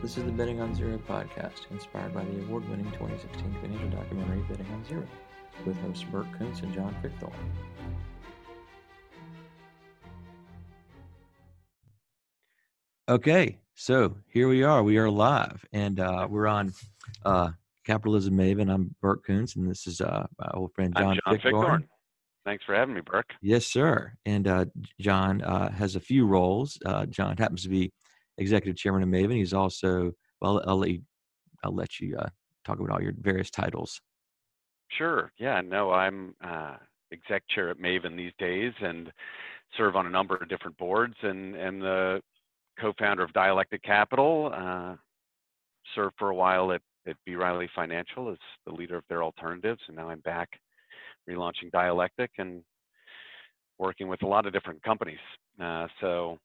This 0.00 0.16
is 0.16 0.24
the 0.24 0.30
Betting 0.30 0.60
on 0.60 0.76
Zero 0.76 0.96
podcast, 1.08 1.70
inspired 1.72 2.14
by 2.14 2.24
the 2.24 2.40
award 2.42 2.68
winning 2.68 2.88
2016 2.92 3.52
financial 3.60 3.90
documentary 3.90 4.40
Betting 4.48 4.66
on 4.72 4.84
Zero, 4.84 5.04
with 5.66 5.76
hosts 5.80 6.04
Bert 6.04 6.26
Koontz 6.38 6.60
and 6.60 6.72
John 6.72 6.94
Fichthorn. 7.02 7.34
Okay, 13.08 13.58
so 13.74 14.16
here 14.28 14.46
we 14.46 14.62
are. 14.62 14.84
We 14.84 14.98
are 14.98 15.10
live, 15.10 15.64
and 15.72 15.98
uh, 15.98 16.28
we're 16.30 16.46
on 16.46 16.72
uh, 17.24 17.50
Capitalism 17.84 18.34
Maven. 18.34 18.72
I'm 18.72 18.94
Bert 19.02 19.24
Koontz, 19.24 19.56
and 19.56 19.68
this 19.68 19.88
is 19.88 20.00
uh, 20.00 20.28
my 20.38 20.48
old 20.54 20.72
friend 20.74 20.94
John, 20.96 21.18
I'm 21.26 21.38
John 21.40 21.52
Fichthorn. 21.52 21.84
Thanks 22.44 22.64
for 22.64 22.76
having 22.76 22.94
me, 22.94 23.00
Burke. 23.00 23.34
Yes, 23.42 23.66
sir. 23.66 24.12
And 24.24 24.46
uh, 24.46 24.66
John 25.00 25.42
uh, 25.42 25.72
has 25.72 25.96
a 25.96 26.00
few 26.00 26.24
roles. 26.24 26.78
Uh, 26.86 27.04
John 27.06 27.36
happens 27.36 27.64
to 27.64 27.68
be 27.68 27.92
executive 28.38 28.76
chairman 28.76 29.02
of 29.02 29.08
Maven. 29.08 29.36
He's 29.36 29.52
also 29.52 30.12
well. 30.40 30.62
I'll 30.66 30.78
let 30.78 30.90
you, 30.90 31.02
I'll 31.62 31.74
let 31.74 32.00
you 32.00 32.16
uh, 32.16 32.28
talk 32.64 32.78
about 32.78 32.90
all 32.90 33.02
your 33.02 33.12
various 33.20 33.50
titles. 33.50 34.00
Sure. 34.90 35.32
Yeah. 35.38 35.60
No, 35.60 35.92
I'm 35.92 36.34
uh, 36.42 36.76
exec 37.12 37.42
chair 37.48 37.70
at 37.70 37.78
Maven 37.78 38.16
these 38.16 38.32
days, 38.38 38.72
and 38.80 39.12
serve 39.76 39.96
on 39.96 40.06
a 40.06 40.10
number 40.10 40.36
of 40.36 40.48
different 40.48 40.76
boards, 40.78 41.14
and 41.22 41.54
and 41.54 41.82
the 41.82 42.22
co-founder 42.80 43.22
of 43.22 43.32
Dialectic 43.32 43.82
Capital. 43.82 44.52
Uh, 44.54 44.94
served 45.94 46.14
for 46.18 46.30
a 46.30 46.34
while 46.34 46.72
at 46.72 46.82
at 47.06 47.16
B 47.24 47.34
Riley 47.34 47.68
Financial 47.74 48.30
as 48.30 48.38
the 48.66 48.72
leader 48.72 48.96
of 48.96 49.04
their 49.08 49.22
alternatives, 49.22 49.80
and 49.88 49.96
now 49.96 50.08
I'm 50.08 50.20
back 50.20 50.48
relaunching 51.28 51.70
Dialectic 51.72 52.30
and 52.38 52.62
working 53.78 54.08
with 54.08 54.22
a 54.22 54.26
lot 54.26 54.46
of 54.46 54.52
different 54.52 54.82
companies. 54.82 55.18
Uh, 55.60 55.86
so 56.00 56.38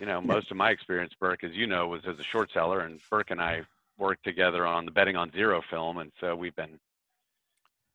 you 0.00 0.06
know, 0.06 0.20
most 0.20 0.50
of 0.50 0.56
my 0.56 0.70
experience, 0.70 1.12
Burke, 1.20 1.44
as 1.44 1.52
you 1.52 1.66
know, 1.66 1.86
was 1.86 2.02
as 2.06 2.18
a 2.18 2.24
short 2.24 2.50
seller, 2.52 2.80
and 2.80 3.00
Burke 3.10 3.30
and 3.30 3.40
I 3.40 3.62
worked 3.98 4.24
together 4.24 4.66
on 4.66 4.86
the 4.86 4.90
Betting 4.90 5.16
on 5.16 5.30
Zero 5.32 5.62
film, 5.70 5.98
and 5.98 6.10
so 6.20 6.34
we've 6.34 6.56
been 6.56 6.80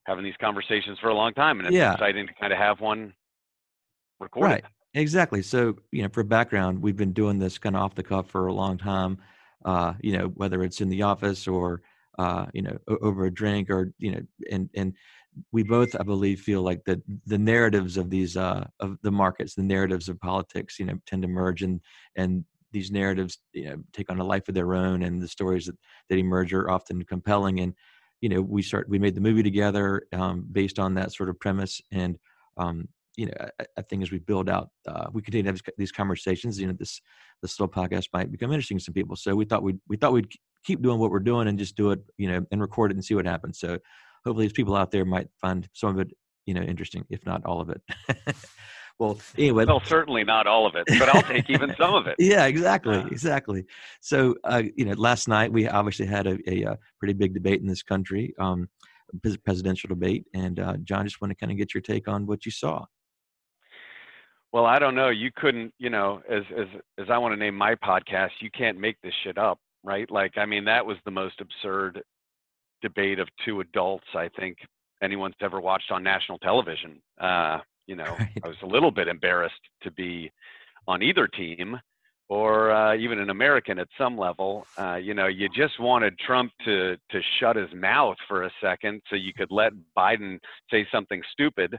having 0.04 0.24
these 0.24 0.36
conversations 0.40 0.98
for 1.00 1.08
a 1.08 1.14
long 1.14 1.34
time, 1.34 1.58
and 1.58 1.66
it's 1.66 1.74
yeah. 1.74 1.92
exciting 1.92 2.26
to 2.28 2.32
kind 2.34 2.52
of 2.52 2.58
have 2.58 2.80
one 2.80 3.12
recorded. 4.20 4.52
Right, 4.52 4.64
exactly. 4.94 5.42
So, 5.42 5.76
you 5.90 6.02
know, 6.02 6.08
for 6.08 6.22
background, 6.22 6.80
we've 6.80 6.96
been 6.96 7.12
doing 7.12 7.40
this 7.40 7.58
kind 7.58 7.74
of 7.74 7.82
off 7.82 7.96
the 7.96 8.04
cuff 8.04 8.30
for 8.30 8.46
a 8.46 8.52
long 8.52 8.78
time. 8.78 9.18
Uh, 9.64 9.94
you 10.00 10.16
know, 10.16 10.28
whether 10.28 10.62
it's 10.62 10.80
in 10.80 10.88
the 10.88 11.02
office 11.02 11.48
or 11.48 11.82
uh, 12.18 12.46
you 12.54 12.62
know 12.62 12.78
over 12.88 13.26
a 13.26 13.30
drink 13.30 13.68
or 13.68 13.92
you 13.98 14.12
know, 14.12 14.20
and 14.50 14.70
and 14.74 14.94
we 15.52 15.62
both, 15.62 15.94
I 15.98 16.02
believe, 16.02 16.40
feel 16.40 16.62
like 16.62 16.84
the 16.84 17.00
the 17.26 17.38
narratives 17.38 17.96
of 17.96 18.10
these 18.10 18.36
uh, 18.36 18.66
of 18.80 18.98
the 19.02 19.10
markets, 19.10 19.54
the 19.54 19.62
narratives 19.62 20.08
of 20.08 20.20
politics, 20.20 20.78
you 20.78 20.86
know, 20.86 20.98
tend 21.06 21.22
to 21.22 21.28
merge, 21.28 21.62
and 21.62 21.80
and 22.16 22.44
these 22.72 22.90
narratives, 22.90 23.38
you 23.52 23.64
know, 23.64 23.76
take 23.92 24.10
on 24.10 24.18
a 24.18 24.24
life 24.24 24.48
of 24.48 24.54
their 24.54 24.74
own, 24.74 25.02
and 25.02 25.20
the 25.20 25.28
stories 25.28 25.66
that 25.66 25.76
that 26.08 26.18
emerge 26.18 26.52
are 26.52 26.70
often 26.70 27.04
compelling. 27.04 27.60
And 27.60 27.74
you 28.20 28.28
know, 28.28 28.40
we 28.40 28.62
start 28.62 28.88
we 28.88 28.98
made 28.98 29.14
the 29.14 29.20
movie 29.20 29.42
together 29.42 30.02
um, 30.12 30.46
based 30.50 30.78
on 30.78 30.94
that 30.94 31.12
sort 31.12 31.28
of 31.28 31.38
premise, 31.38 31.80
and 31.92 32.18
um, 32.56 32.88
you 33.16 33.26
know, 33.26 33.32
I, 33.60 33.64
I, 33.78 33.82
think 33.82 34.02
as 34.02 34.10
we 34.10 34.18
build 34.18 34.48
out, 34.48 34.70
uh, 34.86 35.06
we 35.12 35.22
continue 35.22 35.44
to 35.44 35.50
have 35.50 35.60
these 35.78 35.92
conversations. 35.92 36.58
You 36.60 36.68
know, 36.68 36.74
this 36.78 37.00
this 37.42 37.58
little 37.58 37.72
podcast 37.72 38.08
might 38.12 38.32
become 38.32 38.52
interesting 38.52 38.78
to 38.78 38.84
some 38.84 38.94
people. 38.94 39.16
So 39.16 39.34
we 39.34 39.44
thought 39.44 39.62
we 39.62 39.74
we 39.88 39.96
thought 39.96 40.12
we'd 40.12 40.32
keep 40.64 40.82
doing 40.82 40.98
what 40.98 41.10
we're 41.10 41.20
doing 41.20 41.48
and 41.48 41.58
just 41.58 41.76
do 41.76 41.92
it, 41.92 42.00
you 42.18 42.28
know, 42.28 42.44
and 42.50 42.60
record 42.60 42.90
it 42.90 42.96
and 42.96 43.04
see 43.04 43.14
what 43.14 43.26
happens. 43.26 43.58
So 43.58 43.78
hopefully, 44.26 44.46
these 44.46 44.52
people 44.52 44.76
out 44.76 44.90
there 44.90 45.04
might 45.04 45.28
find 45.40 45.68
some 45.72 45.90
of 45.90 46.00
it, 46.00 46.08
you 46.46 46.54
know, 46.54 46.62
interesting, 46.62 47.04
if 47.08 47.24
not 47.24 47.44
all 47.44 47.60
of 47.60 47.70
it. 47.70 47.80
well, 48.98 49.18
anyway. 49.38 49.64
Well, 49.64 49.82
certainly 49.84 50.24
not 50.24 50.46
all 50.46 50.66
of 50.66 50.74
it, 50.74 50.84
but 50.98 51.08
I'll 51.08 51.22
take 51.22 51.48
even 51.48 51.74
some 51.78 51.94
of 51.94 52.06
it. 52.06 52.16
Yeah, 52.18 52.46
exactly, 52.46 52.96
uh, 52.96 53.06
exactly. 53.06 53.64
So, 54.00 54.34
uh, 54.44 54.62
you 54.76 54.84
know, 54.84 54.94
last 54.94 55.28
night 55.28 55.52
we 55.52 55.68
obviously 55.68 56.06
had 56.06 56.26
a, 56.26 56.38
a, 56.48 56.62
a 56.62 56.70
uh, 56.72 56.76
pretty 56.98 57.14
big 57.14 57.34
debate 57.34 57.60
in 57.60 57.66
this 57.66 57.82
country, 57.82 58.34
um, 58.40 58.68
presidential 59.44 59.88
debate, 59.88 60.26
and 60.34 60.58
uh, 60.58 60.76
John, 60.82 61.06
just 61.06 61.20
want 61.20 61.30
to 61.30 61.36
kind 61.36 61.52
of 61.52 61.58
get 61.58 61.72
your 61.72 61.82
take 61.82 62.08
on 62.08 62.26
what 62.26 62.44
you 62.44 62.50
saw. 62.50 62.84
Well, 64.52 64.66
I 64.66 64.78
don't 64.78 64.94
know. 64.94 65.10
You 65.10 65.30
couldn't, 65.36 65.72
you 65.78 65.90
know, 65.90 66.22
as 66.28 66.42
as 66.56 66.66
as 66.98 67.06
I 67.10 67.18
want 67.18 67.32
to 67.32 67.36
name 67.36 67.54
my 67.54 67.74
podcast, 67.76 68.30
you 68.40 68.50
can't 68.50 68.78
make 68.78 68.96
this 69.02 69.12
shit 69.22 69.38
up, 69.38 69.58
right? 69.84 70.10
Like, 70.10 70.38
I 70.38 70.46
mean, 70.46 70.64
that 70.64 70.84
was 70.84 70.96
the 71.04 71.10
most 71.10 71.40
absurd 71.40 72.02
debate 72.82 73.18
of 73.18 73.28
two 73.44 73.60
adults 73.60 74.06
I 74.14 74.28
think 74.38 74.58
anyone's 75.02 75.34
ever 75.40 75.60
watched 75.60 75.90
on 75.90 76.02
national 76.02 76.38
television. 76.38 77.00
Uh, 77.20 77.58
you 77.86 77.96
know, 77.96 78.16
right. 78.18 78.32
I 78.44 78.48
was 78.48 78.56
a 78.62 78.66
little 78.66 78.90
bit 78.90 79.08
embarrassed 79.08 79.54
to 79.82 79.90
be 79.90 80.30
on 80.88 81.02
either 81.02 81.28
team 81.28 81.78
or 82.28 82.72
uh, 82.72 82.96
even 82.96 83.20
an 83.20 83.30
American 83.30 83.78
at 83.78 83.88
some 83.96 84.18
level. 84.18 84.66
Uh, 84.76 84.96
you 84.96 85.14
know, 85.14 85.26
you 85.26 85.48
just 85.48 85.78
wanted 85.78 86.18
Trump 86.18 86.52
to 86.64 86.96
to 87.10 87.20
shut 87.38 87.56
his 87.56 87.72
mouth 87.72 88.16
for 88.26 88.44
a 88.44 88.50
second 88.60 89.00
so 89.08 89.16
you 89.16 89.32
could 89.32 89.50
let 89.50 89.72
Biden 89.96 90.38
say 90.70 90.86
something 90.90 91.22
stupid. 91.32 91.76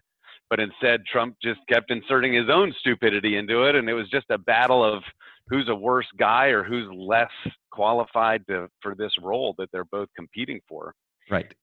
But 0.49 0.61
instead, 0.61 1.05
Trump 1.05 1.35
just 1.43 1.59
kept 1.67 1.91
inserting 1.91 2.33
his 2.33 2.49
own 2.49 2.73
stupidity 2.79 3.35
into 3.35 3.63
it, 3.63 3.75
and 3.75 3.89
it 3.89 3.93
was 3.93 4.09
just 4.09 4.27
a 4.29 4.37
battle 4.37 4.81
of 4.81 5.03
who's 5.49 5.69
a 5.69 5.75
worse 5.75 6.07
guy 6.17 6.47
or 6.47 6.63
who's 6.63 6.87
less 6.93 7.31
qualified 7.71 8.45
to, 8.47 8.67
for 8.81 8.95
this 8.95 9.11
role 9.21 9.55
that 9.57 9.69
they're 9.71 9.85
both 9.85 10.09
competing 10.15 10.59
for. 10.67 10.93
Right. 11.29 11.53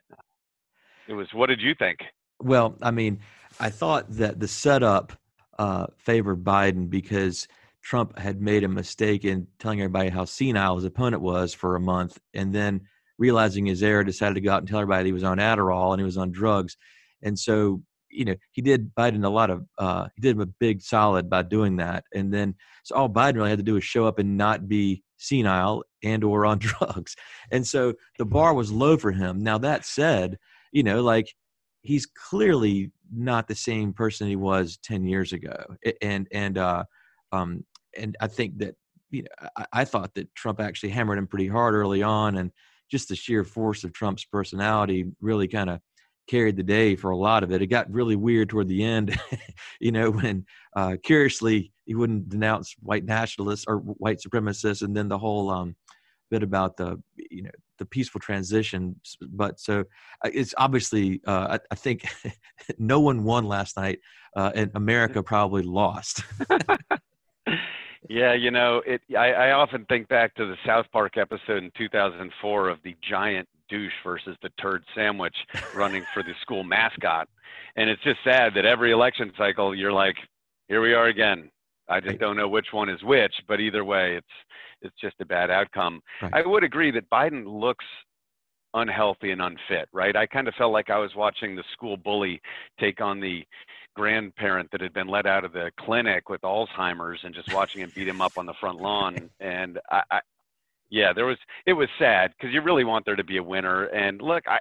It 1.09 1.15
was. 1.15 1.29
What 1.33 1.49
did 1.49 1.61
you 1.61 1.75
think? 1.79 1.99
Well, 2.41 2.77
I 2.83 2.91
mean, 2.91 3.21
I 3.61 3.71
thought 3.71 4.11
that 4.11 4.41
the 4.41 4.49
setup 4.49 5.13
uh, 5.59 5.87
favored 5.99 6.45
Biden 6.45 6.89
because 6.89 7.47
Trump 7.83 8.19
had 8.19 8.41
made 8.41 8.65
a 8.65 8.69
mistake 8.69 9.25
in 9.25 9.47
telling 9.59 9.81
everybody 9.81 10.09
how 10.09 10.25
senile 10.25 10.77
his 10.77 10.85
opponent 10.85 11.23
was 11.23 11.53
for 11.53 11.77
a 11.77 11.81
month, 11.81 12.19
and 12.33 12.55
then 12.55 12.83
realizing 13.19 13.67
his 13.67 13.83
error, 13.83 14.03
decided 14.03 14.35
to 14.35 14.41
go 14.41 14.53
out 14.53 14.61
and 14.61 14.69
tell 14.69 14.81
everybody 14.81 15.09
he 15.09 15.13
was 15.13 15.25
on 15.25 15.39
Adderall 15.39 15.93
and 15.93 16.01
he 16.01 16.05
was 16.05 16.17
on 16.17 16.33
drugs, 16.33 16.77
and 17.23 17.39
so 17.39 17.83
you 18.15 18.25
know 18.25 18.35
he 18.53 18.63
did 18.63 18.95
Biden 18.95 19.25
a 19.25 19.29
lot 19.29 19.51
of 19.51 19.67
uh, 19.79 20.09
he 20.15 20.23
did 20.23 20.37
him 20.37 20.41
a 20.41 20.47
big 20.47 20.81
solid 20.81 21.29
by 21.29 21.43
doing 21.43 21.77
that, 21.77 22.05
and 22.15 22.33
then 22.33 22.55
so 22.85 22.95
all 22.95 23.09
Biden 23.09 23.37
really 23.37 23.51
had 23.51 23.59
to 23.59 23.65
do 23.65 23.75
was 23.75 23.85
show 23.85 24.07
up 24.07 24.19
and 24.19 24.37
not 24.37 24.69
be 24.69 25.03
senile 25.17 25.85
and 26.03 26.23
or 26.25 26.47
on 26.47 26.59
drugs, 26.61 27.17
and 27.51 27.67
so 27.67 27.95
the 28.19 28.25
bar 28.25 28.55
was 28.55 28.71
low 28.71 28.97
for 28.97 29.13
him. 29.13 29.41
Now 29.41 29.59
that 29.59 29.85
said, 29.85 30.39
you 30.73 30.83
know 30.83 31.03
like 31.03 31.35
he's 31.83 32.07
clearly 32.07 32.91
not 33.13 33.49
the 33.49 33.55
same 33.55 33.93
person 33.93 34.29
he 34.29 34.37
was 34.37 34.79
ten 34.83 35.05
years 35.05 35.33
ago, 35.33 35.77
and 36.01 36.29
and 36.33 36.57
uh, 36.57 36.85
um, 37.33 37.65
and 37.99 38.17
I 38.21 38.29
think 38.29 38.59
that 38.59 38.77
you 39.11 39.23
know 39.23 39.49
I, 39.57 39.67
I 39.73 39.85
thought 39.85 40.15
that 40.15 40.35
Trump 40.35 40.61
actually 40.61 40.91
hammered 40.91 41.19
him 41.19 41.27
pretty 41.27 41.49
hard 41.49 41.75
early 41.75 42.03
on, 42.03 42.37
and 42.37 42.51
just 42.91 43.09
the 43.09 43.17
sheer 43.17 43.45
force 43.45 43.83
of 43.83 43.93
Trump's 43.93 44.25
personality 44.25 45.07
really 45.21 45.49
kind 45.49 45.71
of 45.71 45.81
carried 46.27 46.57
the 46.57 46.63
day 46.63 46.97
for 46.97 47.11
a 47.11 47.17
lot 47.17 47.43
of 47.43 47.53
it. 47.53 47.63
It 47.63 47.67
got 47.67 47.91
really 47.91 48.17
weird 48.17 48.49
toward 48.49 48.69
the 48.69 48.85
end, 48.85 49.19
you 49.81 49.93
know, 49.93 50.11
when 50.11 50.47
uh, 50.75 50.97
curiously 51.03 51.73
he 51.85 51.95
wouldn't 51.95 52.29
denounce 52.29 52.75
white 52.81 53.05
nationalists 53.05 53.65
or 53.69 53.79
white 53.79 54.19
supremacists, 54.19 54.83
and 54.83 54.97
then 54.97 55.09
the 55.09 55.19
whole 55.19 55.51
um, 55.51 55.77
bit 56.31 56.43
about 56.43 56.77
the 56.77 57.01
you 57.17 57.43
know 57.43 57.51
the 57.79 57.87
peaceful 57.87 58.21
transition. 58.21 58.97
But 59.21 59.61
so 59.61 59.85
uh, 60.25 60.31
it's 60.33 60.55
obviously 60.57 61.21
uh, 61.27 61.59
I, 61.59 61.59
I, 61.71 61.75
think 61.75 62.07
no 62.79 63.01
one 63.01 63.25
won 63.25 63.45
last 63.45 63.77
night, 63.77 64.01
uh, 64.37 64.53
and 64.55 64.71
America 64.75 65.23
probably 65.35 65.63
lost. 65.63 66.25
yeah, 68.09 68.35
you 68.35 68.51
know, 68.51 68.83
it. 68.87 69.03
I, 69.17 69.33
I 69.33 69.51
often 69.53 69.85
think 69.87 70.09
back 70.09 70.35
to 70.37 70.47
the 70.47 70.57
South 70.67 70.87
Park 70.93 71.17
episode 71.17 71.63
in 71.63 71.71
2004 71.77 72.69
of 72.69 72.79
the 72.83 72.97
giant 73.09 73.49
douche 73.69 73.93
versus 74.05 74.37
the 74.43 74.51
turd 74.61 74.85
sandwich 74.95 75.37
running 75.75 76.05
for 76.13 76.23
the 76.23 76.33
school 76.43 76.65
mascot. 76.65 77.29
And 77.77 77.91
it's 77.91 78.03
just 78.03 78.19
sad 78.25 78.55
that 78.55 78.65
every 78.65 78.93
election 78.93 79.33
cycle 79.37 79.75
you're 79.75 79.93
like, 79.93 80.17
here 80.69 80.81
we 80.81 80.95
are 80.95 81.07
again. 81.07 81.51
I 81.89 82.01
just 82.01 82.19
don't 82.19 82.37
know 82.37 82.49
which 82.49 82.69
one 82.73 82.89
is 82.89 83.03
which, 83.03 83.35
but 83.47 83.61
either 83.61 83.85
way, 83.85 84.17
it's 84.17 84.27
it's 84.81 84.95
just 85.01 85.17
a 85.21 85.27
bad 85.27 85.51
outcome. 85.51 86.01
Right. 86.21 86.33
I 86.35 86.47
would 86.47 86.65
agree 86.65 86.91
that 86.93 87.09
Biden 87.11 87.45
looks 87.47 87.85
unhealthy 88.75 89.31
and 89.31 89.41
unfit, 89.41 89.89
right? 89.93 90.17
I 90.17 90.27
kind 90.27 90.49
of 90.49 90.55
felt 90.55 90.73
like 90.73 90.91
I 90.91 90.99
was 90.99 91.15
watching 91.15 91.57
the 91.57 91.65
school 91.73 91.97
bully 91.97 92.41
take 92.79 93.01
on 93.01 93.21
the 93.21 93.45
grandparent 93.95 94.71
that 94.73 94.81
had 94.81 94.93
been 94.93 95.07
let 95.07 95.27
out 95.27 95.45
of 95.45 95.53
the 95.53 95.71
clinic 95.79 96.29
with 96.29 96.41
Alzheimer's 96.43 97.21
and 97.23 97.35
just 97.35 97.53
watching 97.55 97.81
him 97.83 97.93
beat 97.95 98.09
him 98.09 98.21
up 98.21 98.37
on 98.37 98.47
the 98.47 98.55
front 98.55 98.81
lawn. 98.81 99.31
And 99.41 99.79
I, 99.91 100.03
I, 100.11 100.21
yeah, 100.91 101.13
there 101.13 101.27
was 101.27 101.39
it 101.67 101.73
was 101.73 101.89
sad 101.99 102.33
because 102.37 102.53
you 102.53 102.63
really 102.63 102.85
want 102.85 103.05
there 103.05 103.17
to 103.17 103.25
be 103.25 103.39
a 103.39 103.43
winner. 103.43 103.85
And 103.87 104.21
look, 104.21 104.45
I 104.47 104.59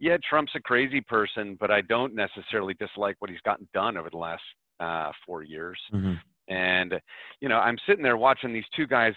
yeah, 0.00 0.16
Trump's 0.28 0.52
a 0.54 0.60
crazy 0.60 1.00
person, 1.00 1.56
but 1.58 1.70
I 1.70 1.80
don't 1.82 2.14
necessarily 2.14 2.74
dislike 2.74 3.16
what 3.18 3.30
he's 3.30 3.40
gotten 3.40 3.68
done 3.74 3.96
over 3.96 4.10
the 4.10 4.16
last 4.16 4.42
uh, 4.80 5.10
four 5.26 5.42
years. 5.42 5.78
Mm-hmm. 5.92 6.14
And 6.52 6.94
you 7.40 7.48
know, 7.48 7.58
I'm 7.58 7.78
sitting 7.86 8.02
there 8.02 8.16
watching 8.16 8.52
these 8.52 8.64
two 8.76 8.86
guys 8.86 9.14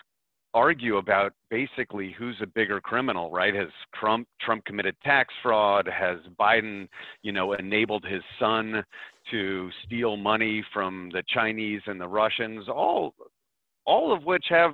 argue 0.53 0.97
about 0.97 1.31
basically 1.49 2.13
who's 2.17 2.35
a 2.41 2.47
bigger 2.47 2.81
criminal, 2.81 3.31
right? 3.31 3.55
Has 3.55 3.69
Trump 3.95 4.27
Trump 4.41 4.65
committed 4.65 4.95
tax 5.03 5.33
fraud? 5.41 5.87
Has 5.87 6.17
Biden, 6.39 6.87
you 7.23 7.31
know, 7.31 7.53
enabled 7.53 8.05
his 8.05 8.21
son 8.39 8.83
to 9.29 9.69
steal 9.85 10.17
money 10.17 10.63
from 10.73 11.09
the 11.13 11.23
Chinese 11.33 11.81
and 11.85 12.01
the 12.01 12.07
Russians? 12.07 12.67
All 12.67 13.13
all 13.85 14.13
of 14.13 14.23
which 14.23 14.45
have 14.49 14.73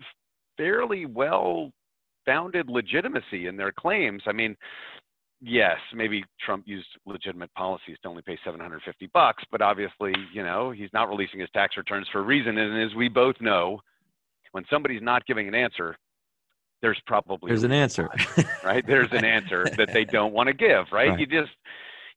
fairly 0.57 1.05
well 1.05 1.71
founded 2.25 2.69
legitimacy 2.69 3.47
in 3.47 3.55
their 3.55 3.71
claims. 3.71 4.21
I 4.27 4.33
mean, 4.33 4.55
yes, 5.41 5.77
maybe 5.93 6.23
Trump 6.45 6.63
used 6.67 6.87
legitimate 7.05 7.53
policies 7.53 7.97
to 8.03 8.09
only 8.09 8.21
pay 8.21 8.37
750 8.43 9.09
bucks, 9.13 9.43
but 9.51 9.61
obviously, 9.61 10.13
you 10.33 10.43
know, 10.43 10.71
he's 10.71 10.89
not 10.93 11.09
releasing 11.09 11.39
his 11.39 11.49
tax 11.53 11.77
returns 11.77 12.07
for 12.11 12.19
a 12.19 12.23
reason. 12.23 12.57
And 12.57 12.81
as 12.83 12.95
we 12.95 13.07
both 13.07 13.35
know, 13.39 13.79
when 14.51 14.65
somebody's 14.69 15.01
not 15.01 15.25
giving 15.25 15.47
an 15.47 15.55
answer, 15.55 15.95
there's 16.81 16.99
probably 17.07 17.49
there's 17.49 17.63
an 17.63 17.71
answer, 17.71 18.09
right? 18.63 18.85
There's 18.85 19.11
an 19.11 19.25
answer 19.25 19.65
that 19.77 19.89
they 19.93 20.05
don't 20.05 20.33
want 20.33 20.47
to 20.47 20.53
give, 20.53 20.85
right? 20.91 21.09
Right. 21.09 21.19
You 21.19 21.25
just 21.25 21.51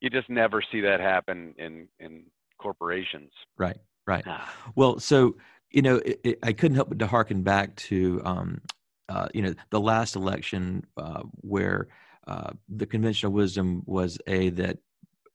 you 0.00 0.10
just 0.10 0.28
never 0.28 0.62
see 0.70 0.80
that 0.80 1.00
happen 1.00 1.54
in 1.56 1.88
in 1.98 2.24
corporations. 2.58 3.30
right, 3.56 3.78
right. 4.06 4.24
Ah, 4.26 4.54
Well, 4.74 4.98
so 4.98 5.36
you 5.70 5.82
know, 5.82 5.96
it, 5.96 6.20
it, 6.24 6.38
I 6.42 6.52
couldn't 6.52 6.74
help 6.76 6.88
but 6.88 6.98
to 6.98 7.06
harken 7.06 7.42
back 7.42 7.76
to 7.76 8.20
um, 8.24 8.60
uh, 9.08 9.28
you 9.34 9.42
know 9.42 9.54
the 9.70 9.80
last 9.80 10.16
election 10.16 10.84
uh, 10.96 11.22
where 11.40 11.88
uh, 12.26 12.50
the 12.68 12.86
conventional 12.86 13.32
wisdom 13.32 13.82
was 13.86 14.18
a 14.26 14.50
that 14.50 14.78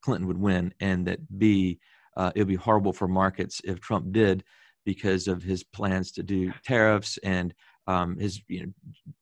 Clinton 0.01 0.27
would 0.27 0.37
win, 0.37 0.73
and 0.79 1.07
that 1.07 1.19
b 1.37 1.79
uh, 2.17 2.31
it 2.35 2.39
would 2.39 2.47
be 2.47 2.55
horrible 2.55 2.93
for 2.93 3.07
markets 3.07 3.61
if 3.63 3.79
Trump 3.79 4.11
did 4.11 4.43
because 4.85 5.27
of 5.27 5.43
his 5.43 5.63
plans 5.63 6.11
to 6.11 6.23
do 6.23 6.53
tariffs 6.63 7.17
and 7.23 7.53
um, 7.87 8.17
his 8.17 8.41
you 8.47 8.61
know 8.65 8.71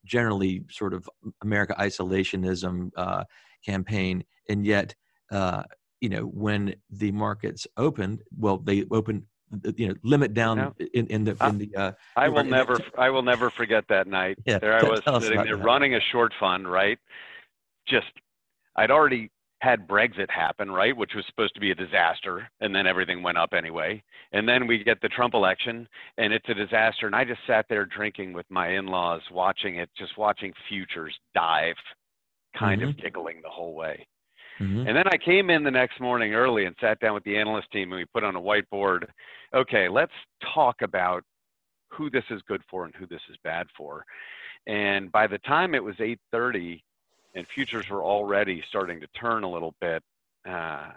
generally 0.06 0.64
sort 0.70 0.94
of 0.94 1.10
America 1.42 1.76
isolationism 1.80 2.92
uh, 2.98 3.24
campaign, 3.66 4.24
and 4.50 4.66
yet 4.66 4.96
uh, 5.32 5.64
you 6.02 6.10
know 6.10 6.24
when 6.24 6.76
the 6.90 7.12
markets 7.12 7.68
opened, 7.78 8.24
well 8.38 8.58
they 8.58 8.86
opened 8.92 9.24
you 9.78 9.88
know 9.90 9.96
limit 10.04 10.34
down 10.34 10.58
Yeah. 10.58 10.86
in, 10.94 11.08
in 11.08 11.24
the 11.24 11.38
in 11.48 11.58
the 11.58 11.76
uh, 11.76 11.92
I 12.16 12.30
will 12.30 12.44
never 12.44 12.80
I 12.98 13.10
will 13.10 13.22
never 13.24 13.50
forget 13.52 13.84
that 13.90 14.08
night. 14.08 14.38
Yeah, 14.46 14.60
There 14.60 14.74
I 14.74 14.84
was 14.84 15.02
sitting 15.22 15.44
there 15.44 15.58
that. 15.58 15.64
running 15.64 15.96
a 15.96 16.00
short 16.12 16.34
fund, 16.40 16.70
right? 16.72 16.98
Just 17.88 18.08
I'd 18.76 18.92
already 18.92 19.30
had 19.62 19.88
Brexit 19.88 20.30
happen, 20.30 20.70
right, 20.70 20.96
which 20.96 21.12
was 21.16 21.26
supposed 21.28 21.54
to 21.54 21.62
be 21.62 21.72
a 21.72 21.76
disaster, 21.76 22.50
and 22.60 22.76
then 22.76 22.86
everything 22.86 23.24
went 23.24 23.38
up 23.38 23.54
anyway. 23.54 24.04
And 24.34 24.48
then 24.48 24.68
we 24.68 24.84
get 24.84 25.00
the 25.02 25.08
Trump 25.08 25.34
election, 25.36 25.88
and 26.18 26.34
it's 26.34 26.50
a 26.50 26.54
disaster. 26.54 27.08
And 27.08 27.16
I 27.16 27.24
just 27.24 27.40
sat 27.48 27.66
there 27.70 27.86
drinking 27.86 28.34
with 28.34 28.46
my 28.50 28.68
in-laws, 28.76 29.22
watching 29.32 29.78
it, 29.78 29.90
just 29.98 30.18
watching 30.18 30.52
futures 30.68 31.18
dive, 31.34 31.76
kind 32.60 32.84
of 32.84 32.98
giggling 32.98 33.42
the 33.42 33.50
whole 33.50 33.74
way. 33.74 34.06
mhm. 34.60 34.86
And 34.88 34.98
then 34.98 35.08
I 35.08 35.18
came 35.18 35.50
in 35.50 35.64
the 35.64 35.72
next 35.72 36.00
morning 36.02 36.34
early 36.34 36.66
and 36.66 36.76
sat 36.82 37.00
down 37.00 37.14
with 37.14 37.24
the 37.24 37.38
analyst 37.38 37.72
team 37.72 37.92
and 37.94 38.00
we 38.00 38.06
put 38.14 38.24
on 38.26 38.36
a 38.36 38.42
whiteboard, 38.42 39.08
okay, 39.54 39.88
let's 39.90 40.14
talk 40.54 40.82
about 40.82 41.24
who 41.92 42.10
this 42.10 42.24
is 42.30 42.42
good 42.48 42.62
for 42.70 42.86
and 42.86 42.96
who 42.96 43.06
this 43.08 43.22
is 43.30 43.38
bad 43.44 43.68
for. 43.78 44.04
And 44.68 45.12
by 45.12 45.28
the 45.28 45.38
time 45.40 45.76
it 45.76 45.84
was 45.84 45.96
8:30 46.00 46.82
and 47.36 47.48
futures 47.48 47.90
were 47.90 48.04
already 48.04 48.64
starting 48.68 49.00
to 49.02 49.08
turn 49.08 49.44
a 49.44 49.50
little 49.50 49.76
bit, 49.82 50.04
uh, 50.46 50.92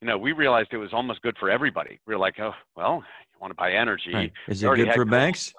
you 0.00 0.06
know, 0.06 0.16
we 0.18 0.32
realized 0.32 0.72
it 0.72 0.78
was 0.78 0.92
almost 0.92 1.22
good 1.22 1.36
for 1.38 1.50
everybody. 1.50 1.98
We 2.06 2.14
were 2.14 2.20
like, 2.20 2.38
oh, 2.38 2.54
well, 2.76 3.02
you 3.32 3.38
want 3.40 3.50
to 3.50 3.56
buy 3.56 3.72
energy, 3.72 4.14
Right. 4.14 4.32
Is 4.46 4.62
it 4.62 4.76
good 4.76 4.94
for 4.94 5.04
banks? 5.04 5.52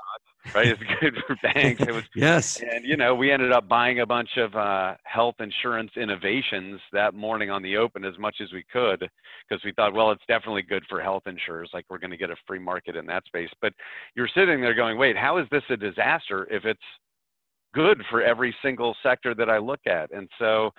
Right? 0.53 0.68
It's 0.68 0.81
good 1.00 1.18
for 1.27 1.36
banks. 1.53 1.81
It 1.81 1.94
was 1.94 2.03
Yes. 2.15 2.62
and 2.62 2.86
you 2.86 2.97
know, 2.97 3.13
we 3.15 3.31
ended 3.31 3.51
up 3.51 3.68
buying 3.68 4.00
a 4.00 4.06
bunch 4.06 4.38
of 4.38 4.56
uh, 4.56 4.95
health 5.03 5.36
insurance 5.39 5.91
innovations 5.95 6.80
that 6.91 7.13
morning 7.13 7.50
on 7.50 7.62
the 7.62 7.77
open 7.77 8.06
as 8.06 8.18
much 8.18 8.38
as 8.41 8.51
we 8.53 8.63
could, 8.71 9.07
because 9.47 9.63
we 9.63 9.71
thought, 9.74 9.94
well, 9.94 10.12
it's 10.12 10.24
definitely 10.27 10.62
good 10.63 10.83
for 10.89 11.01
health 11.01 11.24
insurers. 11.25 11.69
Like 11.74 11.86
we're 11.89 11.97
going 12.00 12.12
to 12.12 12.18
get 12.18 12.30
a 12.30 12.36
free 12.47 12.59
market 12.59 12.95
in 12.95 13.06
that 13.07 13.25
space. 13.25 13.50
But 13.62 13.74
you're 14.15 14.30
sitting 14.33 14.62
there 14.62 14.74
going, 14.74 14.97
wait, 14.97 15.18
how 15.18 15.38
is 15.38 15.47
this 15.51 15.63
a 15.69 15.77
disaster 15.77 16.47
if 16.51 16.65
it's 16.65 16.80
good 17.74 18.01
for 18.09 18.21
every 18.21 18.56
single 18.62 18.95
sector 19.03 19.35
that 19.35 19.50
I 19.50 19.57
look 19.57 19.81
at? 19.85 20.12
And 20.12 20.30
so, 20.39 20.71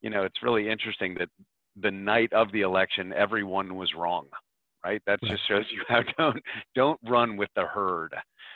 you 0.00 0.10
know, 0.10 0.22
it's 0.24 0.42
really 0.42 0.68
interesting 0.70 1.14
that 1.18 1.28
the 1.80 1.90
night 1.90 2.32
of 2.32 2.50
the 2.52 2.62
election, 2.62 3.12
everyone 3.12 3.76
was 3.76 3.92
wrong. 3.96 4.26
Right. 4.82 5.02
That 5.06 5.20
just 5.22 5.46
shows 5.46 5.66
you 5.70 5.82
how 5.88 6.00
don't 6.18 6.42
don't 6.74 6.98
run 7.06 7.36
with 7.36 7.50
the 7.54 7.66
herd 7.66 8.14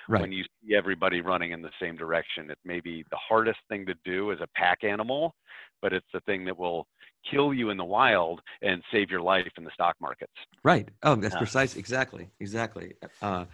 Right. 0.09 0.21
when 0.21 0.33
you 0.33 0.45
see 0.63 0.75
everybody 0.75 1.21
running 1.21 1.53
in 1.53 1.63
the 1.63 1.71
same 1.81 1.97
direction. 1.97 2.51
It 2.51 2.59
may 2.65 2.81
be 2.81 3.05
the 3.11 3.17
hardest 3.17 3.59
thing 3.69 3.87
to 3.87 3.95
do 4.05 4.33
as 4.33 4.41
a 4.41 4.47
pack 4.55 4.85
animal, 4.85 5.35
but 5.81 5.93
it's 5.93 6.07
the 6.13 6.21
thing 6.21 6.45
that 6.47 6.57
will 6.59 6.87
kill 7.31 7.55
you 7.55 7.71
in 7.71 7.77
the 7.77 7.85
wild 7.85 8.41
and 8.63 8.83
save 8.93 9.11
your 9.11 9.21
life 9.23 9.51
in 9.57 9.65
the 9.65 9.71
stock 9.73 9.97
markets. 10.01 10.33
Right. 10.63 10.89
Oh, 11.03 11.15
that's 11.15 11.35
Yeah. 11.35 11.39
precise. 11.39 11.77
Exactly. 11.77 12.29
Exactly. 12.41 12.95
Uh, 13.23 13.47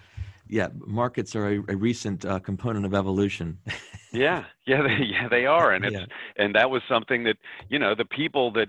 yeah, 0.49 0.69
markets 0.85 1.37
are 1.37 1.47
a, 1.47 1.58
a 1.69 1.76
recent 1.76 2.25
uh, 2.25 2.41
component 2.41 2.85
of 2.85 2.94
evolution. 2.94 3.58
Yeah, 4.12 4.46
yeah, 4.67 4.82
they, 4.82 5.05
yeah, 5.05 5.29
they 5.29 5.46
are, 5.46 5.73
and 5.73 5.85
it's 5.85 5.94
Yeah. 5.94 6.06
and 6.37 6.53
that 6.56 6.69
was 6.69 6.82
something 6.88 7.23
that 7.23 7.37
you 7.69 7.79
know 7.79 7.94
the 7.94 8.05
people 8.05 8.50
that 8.55 8.69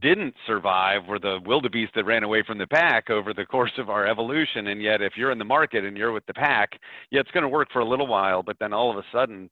didn't 0.00 0.34
survive 0.46 1.06
were 1.08 1.18
the 1.18 1.40
wildebeest 1.44 1.92
that 1.94 2.04
ran 2.04 2.22
away 2.22 2.42
from 2.46 2.58
the 2.58 2.66
pack 2.66 3.10
over 3.10 3.34
the 3.34 3.44
course 3.44 3.72
of 3.78 3.90
our 3.90 4.06
evolution. 4.06 4.68
And 4.68 4.80
yet, 4.80 5.02
if 5.02 5.14
you're 5.16 5.32
in 5.32 5.38
the 5.38 5.44
market 5.44 5.84
and 5.84 5.96
you're 5.96 6.12
with 6.12 6.26
the 6.26 6.34
pack, 6.34 6.70
yeah, 7.10 7.20
it's 7.20 7.30
going 7.32 7.42
to 7.42 7.48
work 7.48 7.68
for 7.72 7.80
a 7.80 7.84
little 7.84 8.06
while, 8.06 8.42
but 8.42 8.56
then 8.60 8.72
all 8.72 8.90
of 8.90 8.96
a 8.96 9.04
sudden, 9.12 9.50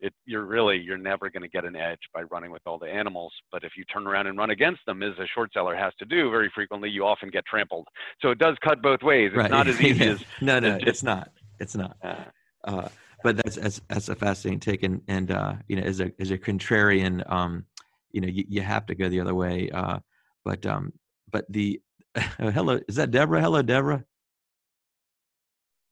it 0.00 0.14
you're 0.24 0.46
really 0.46 0.78
you're 0.78 0.98
never 0.98 1.28
going 1.28 1.42
to 1.42 1.48
get 1.48 1.64
an 1.64 1.76
edge 1.76 2.00
by 2.14 2.22
running 2.22 2.50
with 2.50 2.62
all 2.66 2.78
the 2.78 2.86
animals. 2.86 3.32
But 3.52 3.64
if 3.64 3.72
you 3.76 3.84
turn 3.84 4.06
around 4.06 4.26
and 4.26 4.38
run 4.38 4.50
against 4.50 4.80
them, 4.86 5.02
as 5.02 5.12
a 5.18 5.26
short 5.34 5.52
seller 5.52 5.76
has 5.76 5.92
to 5.98 6.04
do, 6.04 6.30
very 6.30 6.50
frequently 6.54 6.88
you 6.88 7.04
often 7.04 7.28
get 7.30 7.44
trampled. 7.46 7.86
So 8.22 8.30
it 8.30 8.38
does 8.38 8.56
cut 8.64 8.82
both 8.82 9.02
ways. 9.02 9.28
It's 9.32 9.36
right. 9.36 9.50
not 9.50 9.68
as 9.68 9.80
easy 9.82 10.04
as 10.06 10.24
no, 10.40 10.58
no, 10.58 10.76
as 10.76 10.82
it's 10.86 11.02
not. 11.02 11.30
It's 11.60 11.76
not. 11.76 11.96
uh, 12.02 12.24
Uh, 12.64 12.88
but 13.22 13.36
that's, 13.36 13.56
that's 13.56 13.80
that's 13.88 14.08
a 14.08 14.14
fascinating 14.14 14.60
take, 14.60 14.82
and 14.82 15.02
and 15.08 15.30
uh, 15.30 15.54
you 15.68 15.76
know, 15.76 15.82
as 15.82 16.00
a 16.00 16.10
as 16.18 16.30
a 16.30 16.38
contrarian, 16.38 17.30
um, 17.30 17.66
you 18.12 18.20
know, 18.20 18.28
you, 18.28 18.44
you 18.48 18.62
have 18.62 18.86
to 18.86 18.94
go 18.94 19.08
the 19.08 19.20
other 19.20 19.34
way. 19.34 19.70
Uh, 19.70 19.98
but 20.44 20.64
um, 20.66 20.92
but 21.30 21.44
the 21.48 21.80
hello, 22.38 22.80
is 22.88 22.96
that 22.96 23.10
Deborah? 23.10 23.40
Hello, 23.40 23.62
Deborah. 23.62 24.04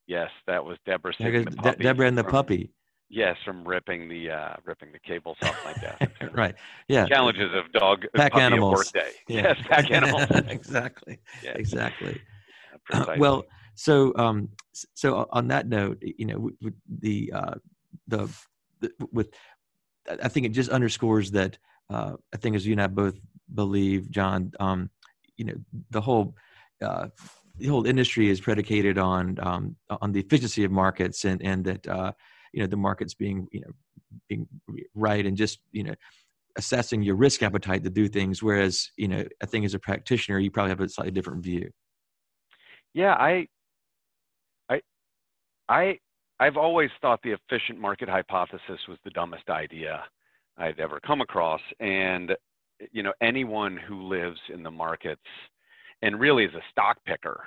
yes, 0.07 0.31
that 0.47 0.65
was 0.65 0.79
Deborah. 0.87 1.13
There 1.19 1.29
sitting 1.33 1.45
goes 1.45 1.75
De- 1.77 1.83
Deborah 1.83 2.09
and 2.09 2.19
the 2.19 2.23
from- 2.25 2.33
puppy. 2.33 2.73
Yes, 3.11 3.37
from 3.43 3.67
ripping 3.67 4.07
the 4.09 4.31
uh, 4.31 4.57
ripping 4.67 4.93
the 4.93 4.99
cables 4.99 5.39
off 5.43 5.57
my 5.65 5.73
desk. 5.75 6.13
right. 6.35 6.55
Yeah. 6.89 7.07
Challenges 7.07 7.51
of 7.55 7.73
dog 7.73 8.05
Pack 8.15 8.33
puppy 8.33 8.43
animals. 8.45 8.93
Work. 8.95 9.05
Yeah. 9.29 9.43
Yes, 9.43 9.57
pack 9.67 9.91
animals. 9.91 10.27
exactly. 10.49 11.19
Yeah, 11.43 11.53
Exactly. 11.53 12.21
Uh, 12.93 13.15
well, 13.19 13.45
so 13.75 14.13
um, 14.17 14.51
so 14.73 15.27
on 15.33 15.49
that 15.49 15.69
note, 15.69 16.03
you 16.03 16.27
know, 16.27 16.51
the 17.01 17.33
uh, 17.35 17.55
the, 18.09 18.29
the 18.81 18.91
with, 19.11 19.31
I- 20.09 20.29
think 20.29 20.47
it 20.47 20.51
just 20.51 20.71
underscores 20.71 21.31
that 21.33 21.59
uh, 21.91 22.15
I 22.35 22.37
think 22.37 22.57
as 22.57 22.67
you 22.67 22.73
and 22.73 22.83
I 22.83 22.87
both 22.87 23.15
believe, 23.55 24.11
John, 24.11 24.53
um, 24.61 24.91
you 25.37 25.45
know, 25.47 25.55
the 25.91 26.01
whole 26.01 26.35
uh, 26.83 27.09
the 27.57 27.67
whole 27.67 27.87
industry 27.87 28.29
is 28.29 28.41
predicated 28.41 28.99
on 28.99 29.39
um, 29.41 29.77
on 30.03 30.13
the 30.13 30.21
efficiency 30.21 30.65
of 30.65 30.71
markets 30.71 31.25
and 31.25 31.43
and 31.43 31.65
that 31.65 31.87
uh, 31.87 32.13
you 32.53 32.61
know 32.61 32.67
the 32.67 32.77
markets 32.77 33.15
being 33.15 33.49
you 33.53 33.61
know 33.61 33.73
being 34.29 34.47
right 34.95 35.27
and 35.27 35.37
just 35.37 35.61
you 35.73 35.85
know 35.85 35.95
assessing 36.57 37.03
your 37.03 37.15
risk 37.15 37.43
appetite 37.43 37.85
to 37.85 37.91
do 37.91 38.09
things. 38.09 38.43
Whereas 38.43 38.91
you 38.97 39.09
know 39.09 39.25
i 39.43 39.47
think 39.47 39.65
as 39.65 39.75
a 39.75 39.79
practitioner 39.79 40.39
you 40.39 40.51
probably 40.51 40.71
have 40.71 40.81
a 40.81 40.89
slightly 40.89 41.13
different 41.13 41.43
view. 41.43 41.71
Yeah, 42.95 43.15
I, 43.15 43.47
I, 44.69 44.81
I, 45.69 45.99
I've 46.41 46.57
always 46.57 46.91
thought 47.01 47.21
the 47.23 47.33
efficient 47.33 47.81
market 47.81 48.09
hypothesis 48.09 48.81
was 48.89 48.99
the 49.05 49.11
dumbest 49.11 49.49
idea 49.49 50.05
I'd 50.57 50.79
ever 50.79 51.01
come 51.01 51.21
across, 51.21 51.61
and 51.81 52.37
you 52.93 53.03
know 53.03 53.13
anyone 53.21 53.77
who 53.77 54.03
lives 54.03 54.39
in 54.53 54.63
the 54.63 54.71
markets 54.71 55.21
and 56.03 56.21
really 56.21 56.45
is 56.45 56.55
a 56.55 56.63
stock 56.71 56.99
picker 57.05 57.45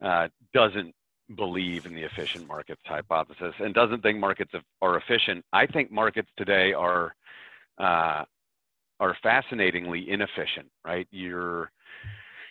uh, 0.00 0.28
doesn't 0.54 0.94
believe 1.36 1.86
in 1.86 1.94
the 1.94 2.02
efficient 2.02 2.46
markets 2.46 2.80
hypothesis 2.84 3.54
and 3.58 3.74
doesn't 3.74 4.02
think 4.02 4.18
markets 4.18 4.52
are 4.80 4.96
efficient. 4.96 5.44
I 5.52 5.66
think 5.66 5.90
markets 5.90 6.28
today 6.36 6.72
are 6.72 7.14
uh, 7.78 8.24
are 9.00 9.16
fascinatingly 9.22 10.10
inefficient. 10.10 10.68
Right? 10.84 11.08
You're 11.10 11.70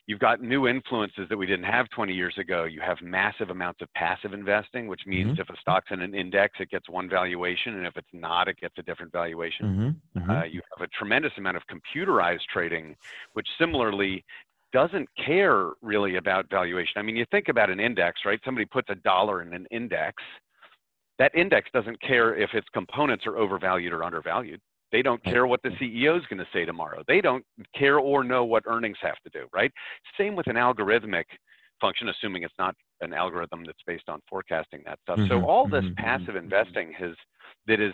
you've 0.07 0.19
got 0.19 0.41
new 0.41 0.67
influences 0.67 1.27
that 1.29 1.37
we 1.37 1.45
didn't 1.45 1.65
have 1.65 1.89
20 1.89 2.13
years 2.13 2.33
ago. 2.37 2.65
You 2.65 2.81
have 2.81 2.97
massive 3.01 3.49
amounts 3.49 3.81
of 3.81 3.93
passive 3.93 4.33
investing, 4.33 4.87
which 4.87 5.01
means 5.05 5.37
if 5.39 5.49
a 5.49 5.57
stock's 5.59 5.91
in 5.91 6.01
an 6.01 6.15
index, 6.15 6.55
it 6.59 6.69
gets 6.69 6.89
one 6.89 7.09
valuation, 7.09 7.75
and 7.75 7.85
if 7.85 7.95
it's 7.95 8.07
not, 8.13 8.47
it 8.47 8.57
gets 8.59 8.73
a 8.77 8.83
different 8.83 9.11
valuation. 9.11 9.65
mm-hmm. 10.19 10.29
Uh, 10.29 10.43
you 10.43 10.61
have 10.75 10.85
a 10.85 10.89
tremendous 10.97 11.31
amount 11.37 11.57
of 11.57 11.63
computerized 11.67 12.45
trading, 12.51 12.95
which 13.33 13.47
similarly 13.59 14.23
doesn't 14.73 15.07
care 15.23 15.71
really 15.81 16.15
about 16.15 16.49
valuation. 16.49 16.93
I 16.97 17.01
mean, 17.01 17.15
you 17.15 17.25
think 17.31 17.49
about 17.49 17.69
an 17.69 17.79
index, 17.79 18.21
right? 18.25 18.39
Somebody 18.45 18.65
puts 18.65 18.89
a 18.89 18.95
dollar 18.95 19.41
in 19.41 19.53
an 19.53 19.65
index. 19.71 20.21
That 21.19 21.35
index 21.35 21.69
doesn't 21.73 22.01
care 22.01 22.35
if 22.35 22.53
its 22.53 22.67
components 22.73 23.25
are 23.27 23.37
overvalued 23.37 23.93
or 23.93 24.03
undervalued. 24.03 24.61
They 24.91 25.01
don't 25.01 25.23
care 25.23 25.47
what 25.47 25.61
the 25.63 25.69
CEO 25.81 26.17
is 26.17 26.25
going 26.29 26.39
to 26.39 26.47
say 26.53 26.65
tomorrow. 26.65 27.03
They 27.07 27.21
don't 27.21 27.45
care 27.77 27.99
or 27.99 28.23
know 28.23 28.43
what 28.43 28.63
earnings 28.65 28.97
have 29.01 29.19
to 29.23 29.29
do, 29.29 29.47
right? 29.53 29.71
Same 30.17 30.35
with 30.35 30.47
an 30.47 30.55
algorithmic 30.55 31.25
function, 31.79 32.09
assuming 32.09 32.43
it's 32.43 32.53
not 32.59 32.75
an 33.01 33.13
algorithm 33.13 33.63
that's 33.65 33.81
based 33.87 34.07
on 34.07 34.21
forecasting 34.29 34.83
that 34.85 34.99
stuff. 35.01 35.19
Mhm, 35.19 35.27
So 35.27 35.43
all 35.45 35.67
this 35.67 35.83
mhm, 35.85 35.89
mhm, 35.91 35.95
passive 35.95 36.35
mhm. 36.35 36.43
investing 36.43 36.93
has 36.93 37.15
that 37.67 37.79
is 37.79 37.93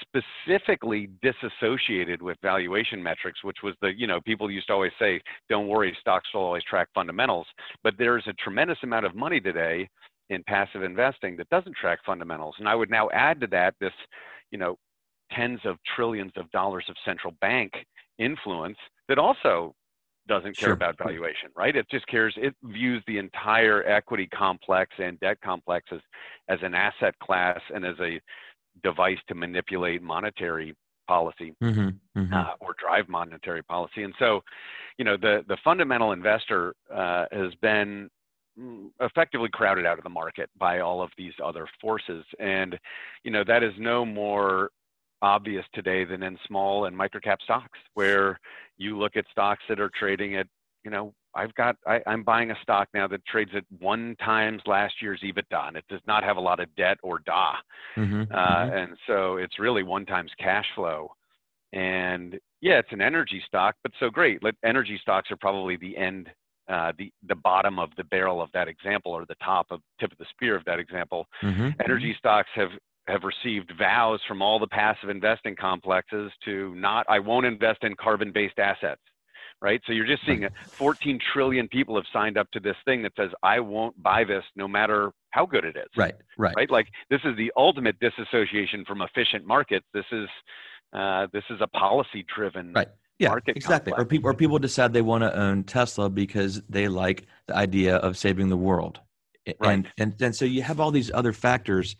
specifically 0.00 1.08
disassociated 1.22 2.20
with 2.20 2.36
valuation 2.42 3.02
metrics, 3.02 3.44
which 3.44 3.58
was 3.62 3.74
the, 3.80 3.92
you 3.96 4.06
know, 4.06 4.20
people 4.22 4.50
used 4.50 4.66
to 4.66 4.72
always 4.72 4.92
say, 4.98 5.20
don't 5.48 5.68
worry, 5.68 5.96
stocks 6.00 6.28
will 6.34 6.42
always 6.42 6.64
track 6.64 6.88
fundamentals. 6.94 7.46
But 7.82 7.96
there's 7.98 8.26
a 8.26 8.32
tremendous 8.34 8.78
amount 8.82 9.06
of 9.06 9.14
money 9.14 9.40
today 9.40 9.88
in 10.30 10.42
passive 10.44 10.82
investing 10.82 11.36
that 11.36 11.48
doesn't 11.50 11.76
track 11.76 12.00
fundamentals. 12.04 12.56
And 12.58 12.68
I 12.68 12.74
would 12.74 12.90
now 12.90 13.08
add 13.10 13.40
to 13.40 13.46
that 13.48 13.74
this, 13.80 13.92
you 14.50 14.58
know, 14.58 14.78
tens 15.32 15.60
of 15.64 15.76
trillions 15.96 16.32
of 16.36 16.50
dollars 16.50 16.84
of 16.88 16.96
central 17.04 17.34
bank 17.40 17.72
influence 18.18 18.78
that 19.08 19.18
also 19.18 19.74
doesn't 20.26 20.56
care 20.56 20.68
sure. 20.68 20.72
about 20.72 20.96
valuation, 20.96 21.50
right? 21.56 21.76
It 21.76 21.86
just 21.90 22.06
cares, 22.06 22.34
it 22.38 22.54
views 22.62 23.02
the 23.06 23.18
entire 23.18 23.86
equity 23.86 24.26
complex 24.26 24.90
and 24.98 25.20
debt 25.20 25.38
complex 25.44 25.86
as, 25.92 26.00
as 26.48 26.58
an 26.62 26.74
asset 26.74 27.18
class 27.18 27.60
and 27.74 27.84
as 27.84 27.96
a 28.00 28.20
device 28.82 29.18
to 29.28 29.34
manipulate 29.34 30.02
monetary 30.02 30.74
policy 31.06 31.54
mm-hmm, 31.62 31.88
mm-hmm. 32.18 32.32
Uh, 32.32 32.54
or 32.60 32.74
drive 32.80 33.08
monetary 33.08 33.62
policy. 33.62 34.02
And 34.02 34.14
so, 34.18 34.40
you 34.96 35.04
know, 35.04 35.18
the, 35.18 35.44
the 35.48 35.58
fundamental 35.62 36.12
investor 36.12 36.74
uh, 36.92 37.26
has 37.30 37.54
been 37.60 38.08
mm, 38.58 38.86
effectively 39.00 39.50
crowded 39.52 39.84
out 39.84 39.98
of 39.98 40.04
the 40.04 40.10
market 40.10 40.48
by 40.58 40.80
all 40.80 41.02
of 41.02 41.10
these 41.18 41.34
other 41.44 41.68
forces. 41.80 42.24
And, 42.38 42.78
you 43.22 43.30
know, 43.30 43.44
that 43.46 43.62
is 43.62 43.74
no 43.78 44.06
more 44.06 44.70
obvious 45.24 45.64
today 45.72 46.04
than 46.04 46.22
in 46.22 46.38
small 46.46 46.84
and 46.84 46.96
microcap 46.96 47.40
stocks, 47.42 47.78
where 47.94 48.38
you 48.76 48.98
look 48.98 49.16
at 49.16 49.24
stocks 49.32 49.62
that 49.68 49.80
are 49.80 49.90
trading 49.98 50.36
at, 50.36 50.46
you 50.84 50.90
know, 50.90 51.14
I've 51.34 51.54
got, 51.54 51.76
I, 51.86 52.00
am 52.06 52.22
buying 52.22 52.50
a 52.50 52.56
stock 52.62 52.88
now 52.94 53.08
that 53.08 53.24
trades 53.26 53.50
at 53.56 53.64
one 53.80 54.14
times 54.24 54.62
last 54.66 54.94
year's 55.02 55.20
EBITDA, 55.24 55.68
and 55.68 55.76
it 55.76 55.84
does 55.88 56.02
not 56.06 56.22
have 56.22 56.36
a 56.36 56.40
lot 56.40 56.60
of 56.60 56.74
debt 56.76 56.98
or 57.02 57.18
DA. 57.18 57.32
Mm-hmm, 57.96 58.32
uh, 58.32 58.36
mm-hmm. 58.36 58.76
And 58.76 58.96
so 59.06 59.38
it's 59.38 59.58
really 59.58 59.82
one 59.82 60.06
times 60.06 60.30
cash 60.38 60.66
flow. 60.76 61.10
And 61.72 62.38
yeah, 62.60 62.78
it's 62.78 62.92
an 62.92 63.00
energy 63.00 63.42
stock, 63.46 63.74
but 63.82 63.92
so 63.98 64.10
great. 64.10 64.44
Like, 64.44 64.54
Energy 64.64 64.98
stocks 65.02 65.30
are 65.32 65.36
probably 65.36 65.76
the 65.76 65.96
end, 65.96 66.28
uh, 66.68 66.92
the 66.96 67.10
the 67.26 67.34
bottom 67.34 67.78
of 67.78 67.90
the 67.96 68.04
barrel 68.04 68.40
of 68.40 68.48
that 68.54 68.68
example, 68.68 69.10
or 69.12 69.26
the 69.26 69.34
top 69.44 69.66
of 69.70 69.80
tip 69.98 70.12
of 70.12 70.18
the 70.18 70.26
spear 70.30 70.54
of 70.56 70.64
that 70.64 70.78
example. 70.78 71.26
Mm-hmm, 71.42 71.70
energy 71.84 72.10
mm-hmm. 72.10 72.18
stocks 72.18 72.48
have 72.54 72.70
have 73.06 73.22
received 73.22 73.72
vows 73.78 74.20
from 74.26 74.40
all 74.40 74.58
the 74.58 74.66
passive 74.66 75.10
investing 75.10 75.54
complexes 75.56 76.32
to 76.44 76.74
not, 76.74 77.06
I 77.08 77.18
won't 77.18 77.46
invest 77.46 77.84
in 77.84 77.94
carbon 77.96 78.32
based 78.32 78.58
assets, 78.58 79.00
right? 79.60 79.80
So 79.86 79.92
you're 79.92 80.06
just 80.06 80.24
seeing 80.24 80.48
14 80.68 81.18
trillion 81.32 81.68
people 81.68 81.96
have 81.96 82.06
signed 82.12 82.38
up 82.38 82.50
to 82.52 82.60
this 82.60 82.76
thing 82.84 83.02
that 83.02 83.12
says, 83.16 83.30
I 83.42 83.60
won't 83.60 84.00
buy 84.02 84.24
this 84.24 84.44
no 84.56 84.66
matter 84.66 85.12
how 85.30 85.44
good 85.44 85.64
it 85.64 85.76
is. 85.76 85.88
Right, 85.96 86.14
right. 86.38 86.54
Right? 86.56 86.70
Like 86.70 86.88
this 87.10 87.20
is 87.24 87.36
the 87.36 87.52
ultimate 87.56 87.96
disassociation 88.00 88.84
from 88.86 89.02
efficient 89.02 89.46
markets. 89.46 89.86
This 89.92 90.06
is, 90.10 90.28
uh, 90.94 91.26
this 91.32 91.44
is 91.50 91.60
a 91.60 91.66
policy 91.66 92.24
driven 92.34 92.72
right. 92.72 92.88
Yeah, 93.20 93.36
exactly. 93.46 93.92
Or 93.96 94.04
people, 94.04 94.28
or 94.28 94.34
people 94.34 94.58
decide 94.58 94.92
they 94.92 95.00
want 95.00 95.22
to 95.22 95.32
own 95.38 95.62
Tesla 95.62 96.10
because 96.10 96.60
they 96.68 96.88
like 96.88 97.26
the 97.46 97.54
idea 97.54 97.96
of 97.96 98.18
saving 98.18 98.48
the 98.48 98.56
world. 98.56 98.98
Right. 99.46 99.72
And, 99.72 99.88
and, 99.98 100.20
and 100.20 100.34
so 100.34 100.44
you 100.44 100.62
have 100.62 100.80
all 100.80 100.90
these 100.90 101.12
other 101.14 101.32
factors 101.32 101.94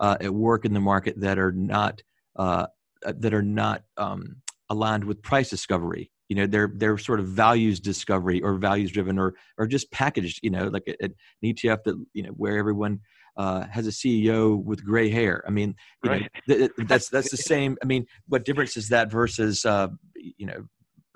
uh, 0.00 0.16
at 0.20 0.34
work 0.34 0.64
in 0.64 0.74
the 0.74 0.80
market 0.80 1.20
that 1.20 1.38
are 1.38 1.52
not 1.52 2.02
uh, 2.36 2.66
uh, 3.04 3.12
that 3.18 3.34
are 3.34 3.42
not 3.42 3.82
um, 3.96 4.36
aligned 4.70 5.04
with 5.04 5.22
price 5.22 5.50
discovery. 5.50 6.10
You 6.28 6.36
know, 6.36 6.46
they're 6.46 6.70
they're 6.74 6.98
sort 6.98 7.20
of 7.20 7.26
values 7.26 7.80
discovery 7.80 8.42
or 8.42 8.54
values 8.54 8.92
driven 8.92 9.18
or 9.18 9.34
or 9.56 9.66
just 9.66 9.90
packaged. 9.90 10.40
You 10.42 10.50
know, 10.50 10.68
like 10.68 10.84
a, 10.86 11.04
an 11.04 11.14
ETF 11.44 11.84
that 11.84 12.04
you 12.12 12.22
know 12.22 12.30
where 12.30 12.58
everyone 12.58 13.00
uh, 13.36 13.66
has 13.68 13.86
a 13.86 13.90
CEO 13.90 14.62
with 14.62 14.84
gray 14.84 15.08
hair. 15.08 15.42
I 15.46 15.50
mean, 15.50 15.76
right. 16.04 16.28
know, 16.46 16.56
th- 16.56 16.70
that's 16.86 17.08
that's 17.08 17.30
the 17.30 17.36
same. 17.36 17.78
I 17.82 17.86
mean, 17.86 18.06
what 18.26 18.44
difference 18.44 18.76
is 18.76 18.88
that 18.90 19.10
versus 19.10 19.64
uh, 19.64 19.88
you 20.14 20.46
know 20.46 20.66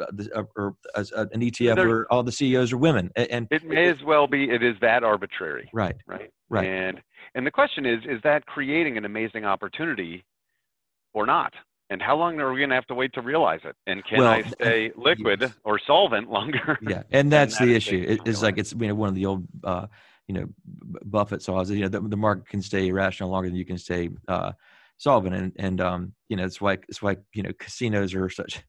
uh, 0.01 0.43
or 0.57 0.77
uh, 0.95 1.05
an 1.33 1.41
ETF 1.41 1.77
there, 1.77 1.89
where 1.89 2.13
all 2.13 2.23
the 2.23 2.33
CEOs 2.33 2.73
are 2.73 2.79
women. 2.79 3.11
And 3.17 3.49
it 3.51 3.65
may 3.65 3.89
as 3.89 4.03
well 4.05 4.27
be. 4.27 4.51
It 4.51 4.63
is 4.63 4.77
that 4.81 5.05
arbitrary. 5.05 5.69
Right. 5.73 5.97
Right. 6.07 6.31
Right. 6.49 6.69
And 6.69 7.01
and 7.35 7.47
the 7.47 7.51
question 7.51 7.87
is, 7.87 8.01
is 8.09 8.21
that 8.25 8.47
creating 8.47 8.97
an 8.97 9.05
amazing 9.05 9.45
opportunity, 9.45 10.25
or 11.15 11.27
not? 11.27 11.53
And 11.91 12.01
how 12.01 12.17
long 12.17 12.41
are 12.41 12.53
we 12.53 12.61
going 12.61 12.71
to 12.71 12.75
have 12.75 12.87
to 12.87 12.95
wait 12.95 13.13
to 13.15 13.21
realize 13.21 13.61
it? 13.65 13.77
And 13.87 14.03
can 14.07 14.21
well, 14.21 14.33
I 14.33 14.43
stay 14.55 14.93
liquid 14.97 15.53
or 15.65 15.79
solvent 15.87 16.31
longer? 16.31 16.79
Yeah, 16.89 17.03
and 17.11 17.31
that's 17.31 17.59
the 17.59 17.75
issue. 17.75 18.05
It, 18.07 18.21
it's 18.25 18.43
like 18.43 18.59
it's 18.59 18.73
you 18.73 18.89
know 18.89 18.95
one 18.95 19.11
of 19.11 19.15
the 19.15 19.27
old 19.27 19.47
uh, 19.63 19.87
you 20.27 20.35
know 20.35 20.47
Buffett 21.05 21.43
saws. 21.43 21.71
You 21.71 21.83
know 21.83 21.89
the, 21.89 22.01
the 22.01 22.17
market 22.17 22.49
can 22.49 22.63
stay 22.63 22.89
irrational 22.89 23.31
longer 23.31 23.49
than 23.49 23.57
you 23.57 23.67
can 23.67 23.79
stay 23.79 24.09
uh, 24.27 24.53
solvent 25.03 25.35
and 25.35 25.53
and 25.57 25.81
um 25.81 26.13
you 26.29 26.37
know 26.37 26.45
it's 26.45 26.61
why 26.61 26.75
it's 26.89 27.03
why 27.03 27.17
you 27.35 27.43
know 27.43 27.51
casinos 27.59 28.15
are 28.15 28.31
such 28.31 28.63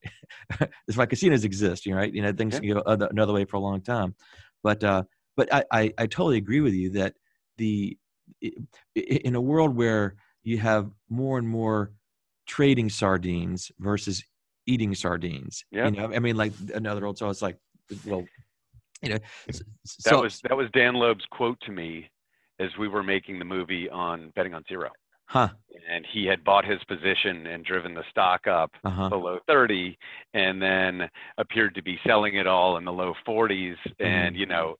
it's 0.88 0.96
why 0.96 1.06
casinos 1.06 1.44
exist 1.44 1.86
you 1.86 1.92
know 1.92 1.98
right 1.98 2.12
you 2.12 2.22
know 2.22 2.32
things 2.32 2.58
can 2.58 2.68
go 2.72 2.80
other, 2.80 3.06
another 3.12 3.32
way 3.32 3.44
for 3.44 3.56
a 3.56 3.60
long 3.60 3.80
time 3.80 4.16
but 4.62 4.82
uh 4.82 5.04
but 5.36 5.52
I, 5.54 5.64
I 5.70 5.92
i 5.96 6.06
totally 6.06 6.36
agree 6.36 6.60
with 6.60 6.74
you 6.74 6.90
that 6.90 7.14
the 7.56 7.96
in 8.94 9.34
a 9.34 9.40
world 9.40 9.76
where 9.76 10.16
you 10.42 10.58
have 10.58 10.90
more 11.08 11.38
and 11.38 11.48
more 11.48 11.92
trading 12.46 12.88
sardines 12.88 13.72
versus 13.78 14.22
eating 14.66 14.94
sardines 14.94 15.64
yeah. 15.70 15.86
you 15.86 15.92
know 15.92 16.12
i 16.14 16.18
mean 16.18 16.36
like 16.36 16.52
another 16.74 17.06
old 17.06 17.18
so 17.18 17.28
it's 17.28 17.42
like 17.42 17.56
well 18.06 18.24
you 19.02 19.10
know 19.10 19.18
so, 19.50 19.64
that 20.04 20.20
was 20.20 20.40
that 20.48 20.56
was 20.56 20.68
dan 20.72 20.94
loeb's 20.94 21.24
quote 21.30 21.58
to 21.60 21.72
me 21.72 22.08
as 22.60 22.70
we 22.78 22.88
were 22.88 23.02
making 23.02 23.38
the 23.38 23.44
movie 23.44 23.88
on 23.90 24.30
betting 24.34 24.54
on 24.54 24.62
zero 24.68 24.90
Huh. 25.26 25.48
And 25.90 26.06
he 26.12 26.26
had 26.26 26.44
bought 26.44 26.64
his 26.64 26.82
position 26.84 27.46
and 27.46 27.64
driven 27.64 27.94
the 27.94 28.04
stock 28.10 28.46
up 28.46 28.70
uh-huh. 28.84 29.08
below 29.08 29.38
30 29.46 29.96
and 30.34 30.60
then 30.60 31.08
appeared 31.38 31.74
to 31.74 31.82
be 31.82 31.98
selling 32.06 32.36
it 32.36 32.46
all 32.46 32.76
in 32.76 32.84
the 32.84 32.92
low 32.92 33.14
40s. 33.26 33.50
Mm-hmm. 33.50 34.04
And, 34.04 34.36
you 34.36 34.46
know, 34.46 34.76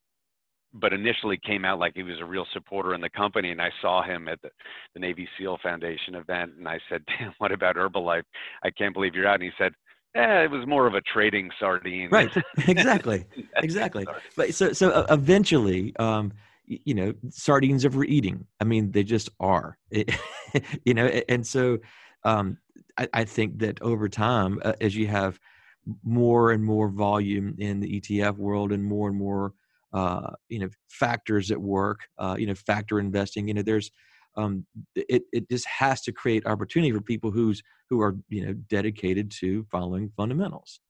but 0.74 0.92
initially 0.92 1.38
came 1.46 1.64
out 1.64 1.78
like 1.78 1.94
he 1.94 2.02
was 2.02 2.20
a 2.20 2.24
real 2.24 2.46
supporter 2.52 2.94
in 2.94 3.00
the 3.00 3.08
company. 3.08 3.50
And 3.50 3.62
I 3.62 3.70
saw 3.80 4.02
him 4.02 4.28
at 4.28 4.42
the, 4.42 4.50
the 4.92 5.00
Navy 5.00 5.28
SEAL 5.38 5.58
Foundation 5.62 6.16
event. 6.16 6.52
And 6.58 6.68
I 6.68 6.80
said, 6.88 7.02
Damn, 7.18 7.32
what 7.38 7.52
about 7.52 7.76
Herbalife? 7.76 8.24
I 8.64 8.70
can't 8.70 8.92
believe 8.92 9.14
you're 9.14 9.28
out. 9.28 9.40
And 9.40 9.44
he 9.44 9.50
said, 9.56 9.72
yeah, 10.14 10.42
it 10.42 10.50
was 10.50 10.64
more 10.66 10.86
of 10.86 10.94
a 10.94 11.00
trading 11.00 11.50
sardine. 11.58 12.08
Right. 12.10 12.30
Exactly. 12.68 13.26
exactly. 13.56 14.06
But 14.36 14.54
so, 14.54 14.72
so 14.72 14.90
uh, 14.90 15.06
eventually, 15.10 15.94
um, 15.96 16.32
you 16.66 16.94
know 16.94 17.12
sardines 17.28 17.84
overeating 17.84 18.46
i 18.58 18.64
mean 18.64 18.90
they 18.90 19.02
just 19.02 19.28
are 19.38 19.76
you 19.92 20.94
know 20.94 21.04
and 21.28 21.46
so 21.46 21.78
um, 22.24 22.56
I, 22.96 23.06
I, 23.12 23.24
think 23.24 23.58
that 23.58 23.82
over 23.82 24.08
time 24.08 24.60
uh, 24.64 24.72
as 24.80 24.96
you 24.96 25.06
have 25.08 25.38
more 26.02 26.52
and 26.52 26.64
more 26.64 26.88
volume 26.88 27.54
in 27.58 27.80
the 27.80 28.00
etf 28.00 28.38
world 28.38 28.72
and 28.72 28.82
more 28.82 29.08
and 29.10 29.18
more 29.18 29.52
uh, 29.94 30.32
you 30.48 30.58
know 30.58 30.68
factors 30.90 31.50
at 31.50 31.60
work 31.60 32.00
uh, 32.18 32.36
you 32.38 32.46
know 32.46 32.54
factor 32.54 33.00
investing 33.00 33.48
you 33.48 33.54
know 33.54 33.62
there's 33.62 33.90
um, 34.36 34.66
it, 34.96 35.22
it 35.32 35.48
just 35.48 35.66
has 35.66 36.00
to 36.02 36.12
create 36.12 36.44
opportunity 36.46 36.92
for 36.92 37.00
people 37.00 37.30
who's 37.30 37.62
who 37.88 38.00
are 38.02 38.16
you 38.28 38.44
know 38.44 38.52
dedicated 38.68 39.30
to 39.30 39.64
following 39.70 40.10
fundamentals 40.16 40.80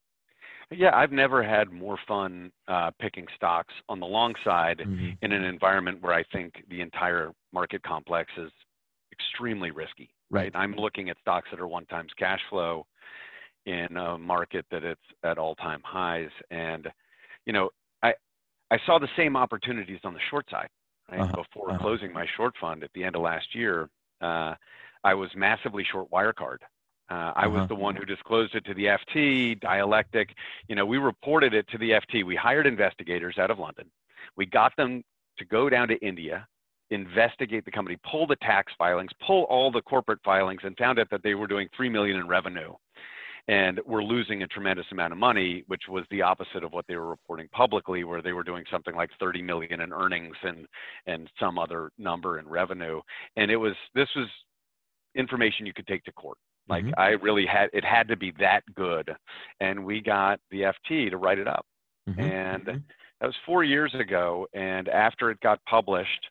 yeah, 0.71 0.97
I've 0.97 1.13
never 1.13 1.43
had 1.43 1.71
more 1.71 1.99
fun 2.07 2.51
uh, 2.69 2.91
picking 2.99 3.27
stocks 3.37 3.75
on 3.89 4.01
the 4.01 4.07
long 4.07 4.35
side 4.45 4.79
mm-hmm. 4.79 5.11
in 5.23 5.33
an 5.33 5.45
environment 5.45 6.03
where 6.03 6.15
I 6.15 6.25
think 6.33 6.55
the 6.71 6.81
entire 6.81 7.33
market 7.53 7.83
complex 7.83 8.33
is 8.39 8.51
extremely 9.13 9.71
risky. 9.71 10.11
Right. 10.31 10.53
right. 10.55 10.63
I'm 10.63 10.75
looking 10.75 11.11
at 11.11 11.17
stocks 11.21 11.49
that 11.51 11.61
are 11.61 11.69
one 11.69 11.87
times 11.87 12.11
cash 12.19 12.41
flow 12.51 12.87
in 13.67 13.97
a 13.97 14.19
market 14.19 14.67
that 14.71 14.85
it's 14.85 15.01
at 15.23 15.39
all 15.39 15.55
time 15.55 15.81
highs, 15.85 16.31
and 16.51 16.89
you 17.47 17.53
know, 17.53 17.71
I 18.75 18.87
saw 18.87 18.99
the 18.99 19.09
same 19.17 19.37
opportunities 19.37 20.01
on 20.03 20.15
the 20.15 20.21
short 20.31 20.51
side. 20.51 20.69
Right? 21.11 21.21
Uh-huh. 21.21 21.43
Before 21.43 21.71
uh-huh. 21.71 21.79
closing 21.79 22.13
my 22.13 22.27
short 22.37 22.55
fund 22.61 22.83
at 22.83 22.91
the 22.95 23.05
end 23.05 23.15
of 23.15 23.23
last 23.23 23.55
year, 23.55 23.89
uh, 24.21 24.55
I 25.05 25.15
was 25.15 25.31
massively 25.37 25.85
short 25.91 26.11
Wirecard. 26.11 26.59
Uh, 27.11 27.33
I 27.37 27.47
was 27.47 27.59
uh-huh. 27.59 27.67
the 27.67 27.75
one 27.75 27.95
who 27.95 28.05
disclosed 28.05 28.55
it 28.55 28.65
to 28.65 28.75
the 28.75 28.87
FT, 28.87 29.61
Dialectic. 29.61 30.31
You 30.69 30.75
know, 30.75 30.87
we 30.87 30.99
reported 30.99 31.55
it 31.55 31.69
to 31.69 31.79
the 31.79 31.91
FT. 31.91 32.25
We 32.25 32.35
hired 32.35 32.67
investigators 32.67 33.37
out 33.39 33.51
of 33.51 33.59
London. 33.59 33.91
We 34.37 34.47
got 34.47 34.75
them 34.77 35.05
to 35.39 35.45
go 35.45 35.69
down 35.69 35.89
to 35.89 35.99
India, 35.99 36.49
investigate 36.91 37.65
the 37.67 37.71
company, 37.71 37.99
pull 38.11 38.27
the 38.27 38.37
tax 38.37 38.73
filings, 38.79 39.11
pull 39.25 39.45
all 39.45 39.71
the 39.71 39.83
corporate 39.83 40.21
filings, 40.25 40.63
and 40.65 40.77
found 40.79 40.99
out 40.99 41.11
that 41.11 41.23
they 41.23 41.35
were 41.35 41.47
doing 41.47 41.69
three 41.77 41.91
million 41.91 42.17
in 42.17 42.27
revenue, 42.27 42.73
and 43.49 43.81
were 43.87 44.03
losing 44.03 44.43
a 44.43 44.47
tremendous 44.47 44.87
amount 44.91 45.13
of 45.13 45.19
money, 45.19 45.65
which 45.67 45.83
was 45.89 46.05
the 46.11 46.23
opposite 46.23 46.65
of 46.65 46.73
what 46.73 46.87
they 46.89 46.97
were 46.97 47.09
reporting 47.09 47.49
publicly, 47.53 48.05
where 48.05 48.23
they 48.23 48.33
were 48.33 48.45
doing 48.45 48.65
something 48.71 48.95
like 48.95 49.11
30 49.21 49.43
million 49.43 49.81
in 49.81 49.93
earnings 49.93 50.37
and 50.43 50.67
and 51.07 51.31
some 51.39 51.59
other 51.59 51.91
number 51.99 52.39
in 52.39 52.49
revenue. 52.49 53.01
And 53.37 53.51
it 53.51 53.57
was 53.57 53.75
this 53.95 54.09
was 54.17 54.29
information 55.15 55.67
you 55.67 55.75
could 55.75 55.87
take 55.87 56.05
to 56.05 56.13
court 56.13 56.39
like 56.69 56.85
mm-hmm. 56.85 56.99
I 56.99 57.11
really 57.11 57.47
had 57.47 57.69
it 57.73 57.85
had 57.85 58.09
to 58.09 58.17
be 58.17 58.33
that 58.39 58.63
good, 58.75 59.15
and 59.61 59.85
we 59.85 60.01
got 60.01 60.41
the 60.51 60.63
FT 60.63 61.11
to 61.11 61.17
write 61.17 61.39
it 61.39 61.49
up, 61.49 61.67
mm-hmm. 62.09 62.21
and 62.21 62.65
mm-hmm. 62.65 62.79
that 63.21 63.27
was 63.27 63.37
four 63.45 63.65
years 63.65 63.95
ago. 63.95 64.47
And 64.55 64.89
after 64.89 65.31
it 65.31 65.41
got 65.41 65.61
published, 65.67 66.29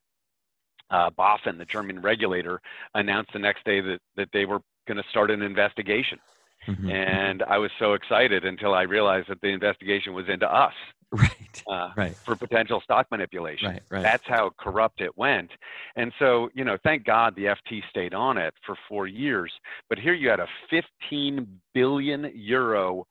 uh, 0.89 1.11
BaFin, 1.11 1.57
the 1.57 1.65
German 1.65 2.01
regulator, 2.01 2.59
announced 2.95 3.31
the 3.33 3.39
next 3.39 3.63
day 3.63 3.79
that, 3.81 3.99
that 4.15 4.29
they 4.33 4.45
were 4.45 4.59
going 4.87 4.97
to 4.97 5.09
start 5.11 5.29
an 5.29 5.43
investigation. 5.43 6.19
Mm-hmm. 6.67 6.89
And 6.89 7.43
I 7.43 7.57
was 7.57 7.71
so 7.79 7.93
excited 7.93 8.45
until 8.45 8.73
I 8.73 8.83
realized 8.83 9.29
that 9.29 9.41
the 9.41 9.49
investigation 9.49 10.13
was 10.13 10.25
into 10.29 10.51
us. 10.51 10.73
Right. 11.13 11.63
Uh, 11.69 11.89
right. 11.95 12.15
For 12.25 12.35
potential 12.35 12.81
stock 12.83 13.05
manipulation. 13.11 13.67
Right, 13.69 13.81
right. 13.91 14.01
That's 14.01 14.23
how 14.25 14.49
corrupt 14.59 14.99
it 14.99 15.15
went. 15.15 15.51
And 15.95 16.11
so, 16.17 16.49
you 16.55 16.65
know, 16.65 16.75
thank 16.83 17.05
God 17.05 17.35
the 17.35 17.43
FT 17.43 17.81
stayed 17.91 18.15
on 18.15 18.39
it 18.39 18.51
for 18.65 18.75
four 18.89 19.05
years. 19.05 19.53
But 19.89 19.99
here 19.99 20.15
you 20.15 20.27
had 20.27 20.39
a 20.39 20.47
15 20.71 21.47
billion 21.75 22.31
euro 22.33 23.05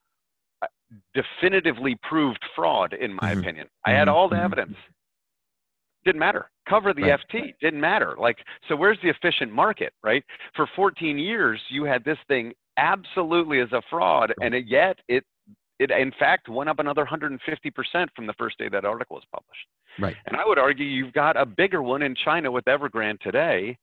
uh, 0.63 0.67
definitively 1.15 1.97
proved 2.03 2.41
fraud, 2.57 2.93
in 2.93 3.15
my 3.15 3.31
mm-hmm. 3.31 3.39
opinion. 3.39 3.67
I 3.87 3.93
had 3.93 4.09
mm-hmm. 4.09 4.17
all 4.17 4.29
the 4.29 4.35
mm-hmm. 4.35 4.47
evidence. 4.47 4.77
Didn't 6.05 6.19
matter. 6.19 6.51
Cover 6.69 6.93
the 6.93 7.03
right. 7.03 7.21
FT. 7.33 7.55
Didn't 7.61 7.81
matter. 7.81 8.17
Like, 8.19 8.39
so 8.69 8.75
where's 8.75 8.99
the 9.03 9.11
efficient 9.11 9.53
market, 9.53 9.93
right? 10.03 10.25
For 10.57 10.69
14 10.75 11.19
years, 11.19 11.61
you 11.71 11.85
had 11.85 12.05
this 12.05 12.19
thing 12.27 12.53
absolutely 12.77 13.59
is 13.59 13.73
a 13.73 13.83
fraud, 13.91 14.33
and 14.41 14.55
it, 14.55 14.67
yet 14.67 14.99
it 15.09 15.25
it 15.79 15.91
in 15.91 16.13
fact 16.19 16.49
went 16.49 16.69
up 16.71 16.79
another 16.79 17.05
150% 17.05 17.39
from 18.15 18.27
the 18.27 18.35
first 18.35 18.59
day 18.59 18.69
that 18.69 18.85
article 18.85 19.17
was 19.17 19.25
published. 19.33 19.67
Right. 19.99 20.17
And 20.27 20.37
I 20.37 20.47
would 20.47 20.59
argue 20.59 20.87
you've 20.87 21.13
got 21.13 21.37
a 21.37 21.45
bigger 21.45 21.83
one 21.83 22.03
in 22.03 22.15
China 22.15 22.51
with 22.51 22.65
Evergrande 22.67 23.21
today, 23.21 23.77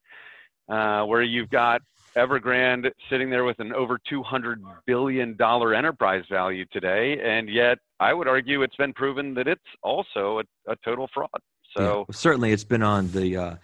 uh, 0.69 1.03
where 1.03 1.21
you've 1.21 1.49
got 1.49 1.81
Evergrande 2.15 2.91
sitting 3.09 3.29
there 3.29 3.43
with 3.43 3.59
an 3.59 3.73
over 3.73 3.99
200 4.09 4.61
billion 4.85 5.35
dollar 5.35 5.73
enterprise 5.73 6.23
value 6.29 6.65
today, 6.71 7.19
and 7.23 7.49
yet 7.49 7.77
I 7.99 8.13
would 8.13 8.27
argue 8.27 8.61
it's 8.63 8.75
been 8.75 8.93
proven 8.93 9.33
that 9.35 9.47
it's 9.47 9.61
also 9.83 10.39
a, 10.39 10.71
a 10.71 10.75
total 10.83 11.09
fraud. 11.13 11.29
So 11.75 11.81
yeah, 11.81 11.89
well, 11.89 12.05
certainly, 12.11 12.51
it's 12.51 12.63
been 12.63 12.81
on 12.81 13.11
the 13.11 13.37
uh, 13.37 13.55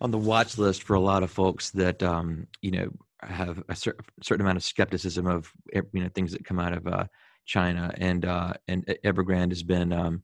on 0.00 0.10
the 0.10 0.18
watch 0.18 0.56
list 0.56 0.82
for 0.82 0.94
a 0.94 1.00
lot 1.00 1.22
of 1.22 1.30
folks 1.30 1.70
that 1.70 2.02
um, 2.02 2.46
you 2.62 2.70
know 2.70 2.90
have 3.26 3.62
a 3.68 3.76
cer- 3.76 3.96
certain 4.22 4.44
amount 4.44 4.56
of 4.56 4.64
skepticism 4.64 5.26
of 5.26 5.50
you 5.72 5.82
know 5.94 6.08
things 6.14 6.32
that 6.32 6.44
come 6.44 6.58
out 6.58 6.72
of 6.72 6.86
uh, 6.86 7.04
China, 7.46 7.92
and 7.98 8.24
uh, 8.24 8.54
and 8.68 8.86
Evergrande 9.04 9.50
has 9.50 9.62
been 9.62 9.92
um, 9.92 10.22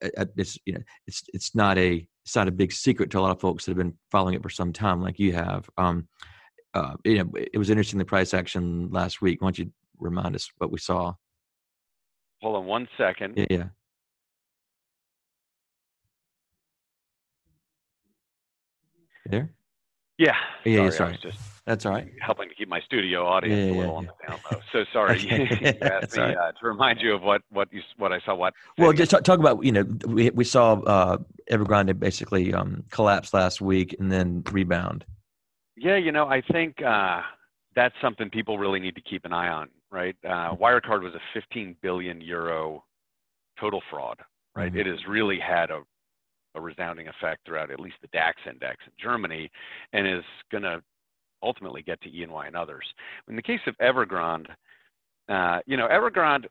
it's 0.00 0.58
you 0.64 0.74
know 0.74 0.80
it's 1.06 1.24
it's 1.32 1.54
not 1.54 1.78
a 1.78 2.06
it's 2.24 2.36
not 2.36 2.48
a 2.48 2.52
big 2.52 2.72
secret 2.72 3.10
to 3.10 3.18
a 3.18 3.20
lot 3.20 3.30
of 3.30 3.40
folks 3.40 3.64
that 3.64 3.70
have 3.70 3.78
been 3.78 3.94
following 4.10 4.34
it 4.34 4.42
for 4.42 4.50
some 4.50 4.72
time, 4.72 5.00
like 5.00 5.18
you 5.18 5.32
have. 5.32 5.68
Um, 5.78 6.08
uh, 6.74 6.94
you 7.04 7.18
know, 7.18 7.30
it 7.34 7.56
was 7.56 7.70
interesting 7.70 7.98
the 7.98 8.04
price 8.04 8.34
action 8.34 8.90
last 8.90 9.22
week. 9.22 9.40
Why 9.40 9.46
don't 9.46 9.58
you 9.58 9.72
remind 9.98 10.34
us 10.34 10.50
what 10.58 10.70
we 10.70 10.78
saw? 10.78 11.14
Hold 12.42 12.56
on 12.56 12.66
one 12.66 12.88
second. 12.98 13.34
Yeah. 13.36 13.46
yeah. 13.48 13.64
There. 19.24 19.50
Yeah. 20.18 20.34
Yeah. 20.64 20.76
Sorry, 20.76 20.84
yeah 20.84 20.90
sorry. 20.90 21.18
Just 21.22 21.38
that's 21.66 21.84
all 21.84 21.92
right. 21.92 22.12
Helping 22.20 22.48
to 22.48 22.54
keep 22.54 22.68
my 22.68 22.80
studio 22.80 23.26
audience 23.26 23.58
yeah, 23.58 23.76
a 23.76 23.78
little 23.80 23.92
yeah, 23.92 23.98
on 23.98 24.06
the 24.06 24.28
down 24.28 24.38
low. 24.52 24.60
So 24.72 24.84
sorry. 24.92 25.20
you 25.20 25.74
asked 25.82 26.16
me 26.16 26.22
right. 26.22 26.36
uh, 26.36 26.52
to 26.52 26.66
remind 26.66 27.00
you 27.00 27.12
of 27.12 27.22
what 27.22 27.42
what 27.50 27.72
you 27.72 27.82
what 27.96 28.12
I 28.12 28.20
saw. 28.20 28.36
What? 28.36 28.54
Well, 28.78 28.92
just 28.92 29.10
talk, 29.10 29.24
talk, 29.24 29.40
about 29.40 29.64
you 29.64 29.72
know 29.72 29.84
we 30.06 30.30
we 30.30 30.44
saw 30.44 30.74
uh, 30.74 31.18
Evergrande 31.50 31.98
basically 31.98 32.54
um, 32.54 32.84
collapse 32.90 33.34
last 33.34 33.60
week 33.60 33.96
and 33.98 34.12
then 34.12 34.44
rebound. 34.52 35.04
Yeah, 35.76 35.96
you 35.96 36.12
know 36.12 36.26
I 36.28 36.40
think 36.40 36.80
uh, 36.82 37.22
that's 37.74 37.96
something 38.00 38.30
people 38.30 38.58
really 38.58 38.78
need 38.78 38.94
to 38.94 39.02
keep 39.02 39.24
an 39.24 39.32
eye 39.32 39.48
on. 39.48 39.68
Right, 39.90 40.16
uh, 40.24 40.54
Wirecard 40.54 41.02
was 41.02 41.14
a 41.14 41.20
15 41.34 41.76
billion 41.82 42.20
euro 42.20 42.84
total 43.58 43.82
fraud. 43.90 44.20
Right, 44.54 44.70
mm-hmm. 44.70 44.80
it 44.80 44.86
has 44.86 44.98
really 45.08 45.40
had 45.40 45.70
a 45.70 45.82
a 46.56 46.60
resounding 46.60 47.08
effect 47.08 47.46
throughout 47.46 47.70
at 47.70 47.80
least 47.80 47.96
the 48.02 48.08
DAX 48.08 48.38
index 48.48 48.78
in 48.86 48.92
Germany, 49.00 49.50
and 49.92 50.06
is 50.06 50.24
going 50.50 50.64
to 50.64 50.82
ultimately 51.42 51.82
get 51.82 52.00
to 52.02 52.08
E&Y 52.08 52.46
and 52.46 52.56
others. 52.56 52.84
In 53.28 53.36
the 53.36 53.42
case 53.42 53.60
of 53.66 53.76
Evergrande, 53.78 54.48
uh, 55.28 55.60
you 55.66 55.76
know, 55.76 55.88
Evergrande, 55.88 56.46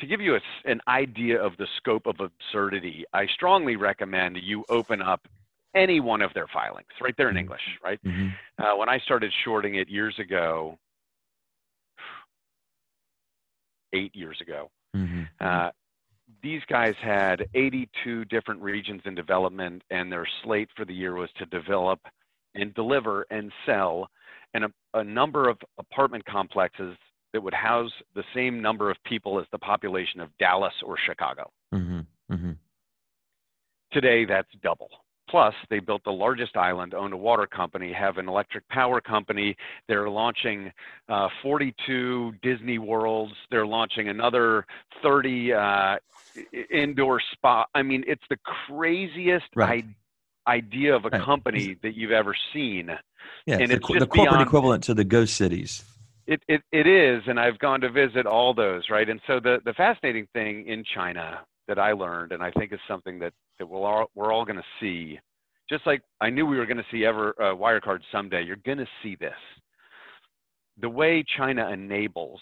to 0.00 0.06
give 0.06 0.20
you 0.20 0.36
a, 0.36 0.40
an 0.64 0.80
idea 0.88 1.40
of 1.40 1.56
the 1.56 1.66
scope 1.76 2.06
of 2.06 2.16
absurdity, 2.20 3.04
I 3.12 3.26
strongly 3.26 3.76
recommend 3.76 4.38
you 4.42 4.64
open 4.68 5.00
up 5.00 5.26
any 5.74 6.00
one 6.00 6.22
of 6.22 6.32
their 6.34 6.46
filings 6.52 6.86
right 7.00 7.14
there 7.16 7.28
in 7.28 7.34
mm-hmm. 7.34 7.40
English, 7.40 7.60
right? 7.82 8.00
Mm-hmm. 8.04 8.62
Uh, 8.62 8.76
when 8.76 8.88
I 8.88 8.98
started 8.98 9.32
shorting 9.44 9.76
it 9.76 9.88
years 9.88 10.14
ago, 10.18 10.78
eight 13.92 14.14
years 14.14 14.38
ago, 14.40 14.70
mm-hmm. 14.96 15.22
uh, 15.40 15.70
these 16.44 16.60
guys 16.68 16.94
had 17.02 17.48
82 17.54 18.26
different 18.26 18.60
regions 18.60 19.00
in 19.06 19.14
development, 19.14 19.82
and 19.90 20.12
their 20.12 20.28
slate 20.44 20.68
for 20.76 20.84
the 20.84 20.94
year 20.94 21.14
was 21.14 21.30
to 21.38 21.46
develop 21.46 21.98
and 22.54 22.72
deliver 22.74 23.26
and 23.30 23.50
sell 23.66 24.08
and 24.52 24.64
a, 24.64 24.68
a 24.92 25.02
number 25.02 25.48
of 25.48 25.58
apartment 25.78 26.24
complexes 26.26 26.96
that 27.32 27.42
would 27.42 27.54
house 27.54 27.90
the 28.14 28.22
same 28.34 28.62
number 28.62 28.90
of 28.90 28.96
people 29.04 29.40
as 29.40 29.46
the 29.50 29.58
population 29.58 30.20
of 30.20 30.28
Dallas 30.38 30.74
or 30.84 30.96
Chicago. 31.04 31.50
Mm-hmm. 31.74 32.00
Mm-hmm. 32.32 32.52
Today, 33.92 34.24
that's 34.24 34.48
double. 34.62 34.90
Plus, 35.34 35.54
they 35.68 35.80
built 35.80 36.04
the 36.04 36.12
largest 36.12 36.56
island, 36.56 36.94
owned 36.94 37.12
a 37.12 37.16
water 37.16 37.44
company, 37.44 37.92
have 37.92 38.18
an 38.18 38.28
electric 38.28 38.68
power 38.68 39.00
company. 39.00 39.56
They're 39.88 40.08
launching 40.08 40.70
uh, 41.08 41.26
42 41.42 42.34
Disney 42.40 42.78
Worlds. 42.78 43.32
They're 43.50 43.66
launching 43.66 44.08
another 44.08 44.64
30 45.02 45.52
uh, 45.52 45.96
indoor 46.70 47.20
spa. 47.32 47.64
I 47.74 47.82
mean, 47.82 48.04
it's 48.06 48.22
the 48.30 48.36
craziest 48.68 49.46
right. 49.56 49.84
I- 50.46 50.52
idea 50.52 50.94
of 50.94 51.04
a 51.04 51.08
right. 51.08 51.20
company 51.20 51.78
that 51.82 51.96
you've 51.96 52.12
ever 52.12 52.36
seen. 52.52 52.90
Yeah, 53.44 53.58
and 53.58 53.72
it's, 53.72 53.88
the, 53.88 53.98
the 53.98 54.06
corporate 54.06 54.34
beyond, 54.34 54.40
equivalent 54.40 54.84
to 54.84 54.94
the 54.94 55.02
ghost 55.02 55.34
cities. 55.34 55.82
It, 56.28 56.44
it, 56.46 56.62
it 56.70 56.86
is, 56.86 57.24
and 57.26 57.40
I've 57.40 57.58
gone 57.58 57.80
to 57.80 57.90
visit 57.90 58.24
all 58.24 58.54
those, 58.54 58.88
right? 58.88 59.08
And 59.08 59.20
so 59.26 59.40
the, 59.40 59.58
the 59.64 59.72
fascinating 59.72 60.28
thing 60.32 60.68
in 60.68 60.84
China 60.84 61.40
that 61.68 61.78
I 61.78 61.92
learned, 61.92 62.32
and 62.32 62.42
I 62.42 62.50
think 62.52 62.72
is 62.72 62.80
something 62.88 63.18
that, 63.20 63.32
that 63.58 63.68
we'll 63.68 63.84
all, 63.84 64.10
we're 64.14 64.32
all 64.32 64.44
going 64.44 64.56
to 64.56 64.64
see, 64.80 65.18
just 65.68 65.86
like 65.86 66.02
I 66.20 66.30
knew 66.30 66.46
we 66.46 66.58
were 66.58 66.66
going 66.66 66.78
to 66.78 66.86
see 66.90 67.04
ever 67.04 67.34
uh, 67.40 67.54
Wirecard 67.54 68.00
someday, 68.12 68.42
you're 68.42 68.56
going 68.56 68.78
to 68.78 68.88
see 69.02 69.16
this. 69.16 69.32
The 70.80 70.88
way 70.88 71.24
China 71.36 71.70
enables 71.70 72.40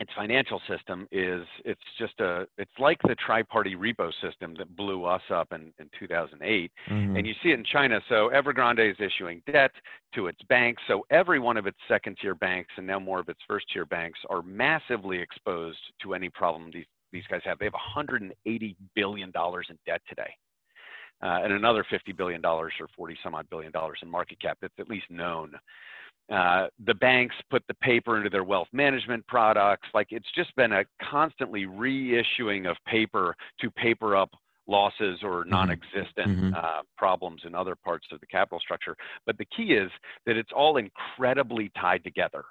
its 0.00 0.10
financial 0.16 0.60
system 0.66 1.06
is 1.12 1.42
it's 1.66 1.80
just 1.98 2.18
a 2.20 2.46
it's 2.56 2.70
like 2.78 2.98
the 3.02 3.14
tri-party 3.14 3.76
repo 3.76 4.10
system 4.22 4.54
that 4.58 4.74
blew 4.74 5.04
us 5.04 5.20
up 5.30 5.52
in, 5.52 5.72
in 5.78 5.90
2008 5.98 6.72
mm-hmm. 6.88 7.16
and 7.16 7.26
you 7.26 7.34
see 7.42 7.50
it 7.50 7.58
in 7.58 7.64
china 7.64 8.00
so 8.08 8.30
evergrande 8.34 8.90
is 8.90 8.96
issuing 8.98 9.42
debt 9.52 9.70
to 10.14 10.26
its 10.26 10.40
banks 10.48 10.82
so 10.88 11.04
every 11.10 11.38
one 11.38 11.58
of 11.58 11.66
its 11.66 11.76
second 11.86 12.16
tier 12.20 12.34
banks 12.34 12.70
and 12.78 12.86
now 12.86 12.98
more 12.98 13.20
of 13.20 13.28
its 13.28 13.40
first 13.46 13.66
tier 13.72 13.84
banks 13.84 14.18
are 14.30 14.42
massively 14.42 15.20
exposed 15.20 15.78
to 16.02 16.14
any 16.14 16.30
problem 16.30 16.70
these 16.72 16.86
these 17.12 17.24
guys 17.30 17.40
have. 17.44 17.58
They 17.58 17.66
have 17.66 17.74
180 17.74 18.76
billion 18.94 19.30
dollars 19.30 19.66
in 19.70 19.78
debt 19.86 20.02
today, 20.08 20.30
uh, 21.22 21.40
and 21.44 21.52
another 21.52 21.84
50 21.90 22.12
billion 22.12 22.40
dollars 22.40 22.72
or 22.80 22.88
40 22.96 23.16
some 23.22 23.34
odd 23.34 23.48
billion 23.50 23.72
dollars 23.72 23.98
in 24.02 24.10
market 24.10 24.40
cap 24.40 24.58
that's 24.60 24.74
at 24.78 24.88
least 24.88 25.10
known. 25.10 25.52
Uh, 26.30 26.68
the 26.86 26.94
banks 26.94 27.34
put 27.50 27.64
the 27.66 27.74
paper 27.74 28.16
into 28.16 28.30
their 28.30 28.44
wealth 28.44 28.68
management 28.72 29.26
products. 29.26 29.88
Like 29.92 30.08
it's 30.10 30.30
just 30.34 30.54
been 30.54 30.72
a 30.72 30.84
constantly 31.02 31.66
reissuing 31.66 32.70
of 32.70 32.76
paper 32.86 33.34
to 33.60 33.70
paper 33.72 34.14
up 34.14 34.30
losses 34.68 35.18
or 35.22 35.40
mm-hmm. 35.40 35.50
non-existent 35.50 36.28
mm-hmm. 36.28 36.54
uh, 36.54 36.82
problems 36.96 37.42
in 37.44 37.54
other 37.54 37.74
parts 37.74 38.06
of 38.12 38.20
the 38.20 38.26
capital 38.26 38.60
structure. 38.60 38.96
But 39.26 39.36
the 39.38 39.46
key 39.56 39.72
is 39.72 39.90
that 40.24 40.36
it's 40.36 40.52
all 40.54 40.76
incredibly 40.76 41.70
tied 41.78 42.04
together, 42.04 42.44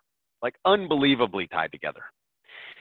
like 0.44 0.56
unbelievably 0.66 1.48
tied 1.48 1.72
together. 1.72 2.04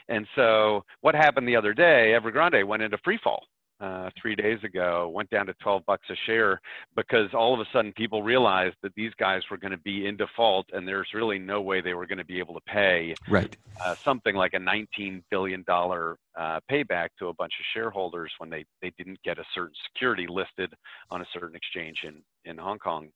And 0.08 0.26
so 0.34 0.84
what 1.00 1.14
happened 1.14 1.46
the 1.46 1.56
other 1.56 1.74
day, 1.74 2.16
Evergrande 2.18 2.66
went 2.66 2.82
into 2.82 2.98
free 2.98 3.18
fall 3.22 3.44
uh, 3.80 4.10
three 4.20 4.34
days 4.34 4.58
ago, 4.64 5.10
went 5.14 5.30
down 5.30 5.46
to 5.46 5.54
12 5.62 5.84
bucks 5.86 6.08
a 6.10 6.16
share 6.26 6.60
because 6.96 7.32
all 7.32 7.54
of 7.54 7.60
a 7.60 7.64
sudden 7.72 7.92
people 7.92 8.22
realized 8.22 8.76
that 8.82 8.94
these 8.96 9.12
guys 9.18 9.42
were 9.50 9.56
going 9.56 9.70
to 9.70 9.78
be 9.78 10.06
in 10.06 10.16
default 10.16 10.66
and 10.72 10.86
there's 10.86 11.08
really 11.14 11.38
no 11.38 11.60
way 11.60 11.80
they 11.80 11.94
were 11.94 12.06
going 12.06 12.18
to 12.18 12.24
be 12.24 12.38
able 12.38 12.54
to 12.54 12.60
pay 12.66 13.14
right. 13.28 13.56
Uh, 13.84 13.94
something 13.94 14.34
like 14.34 14.54
a 14.54 14.58
$19 14.58 15.22
billion 15.30 15.64
uh, 15.68 16.60
payback 16.70 17.08
to 17.18 17.28
a 17.28 17.34
bunch 17.34 17.52
of 17.58 17.64
shareholders 17.72 18.32
when 18.38 18.50
they, 18.50 18.64
they 18.82 18.92
didn't 18.98 19.22
get 19.22 19.38
a 19.38 19.44
certain 19.54 19.74
security 19.92 20.26
listed 20.28 20.72
on 21.10 21.20
a 21.20 21.26
certain 21.32 21.54
exchange 21.54 21.98
in, 22.04 22.22
in 22.44 22.58
Hong 22.58 22.78
Kong 22.78 23.08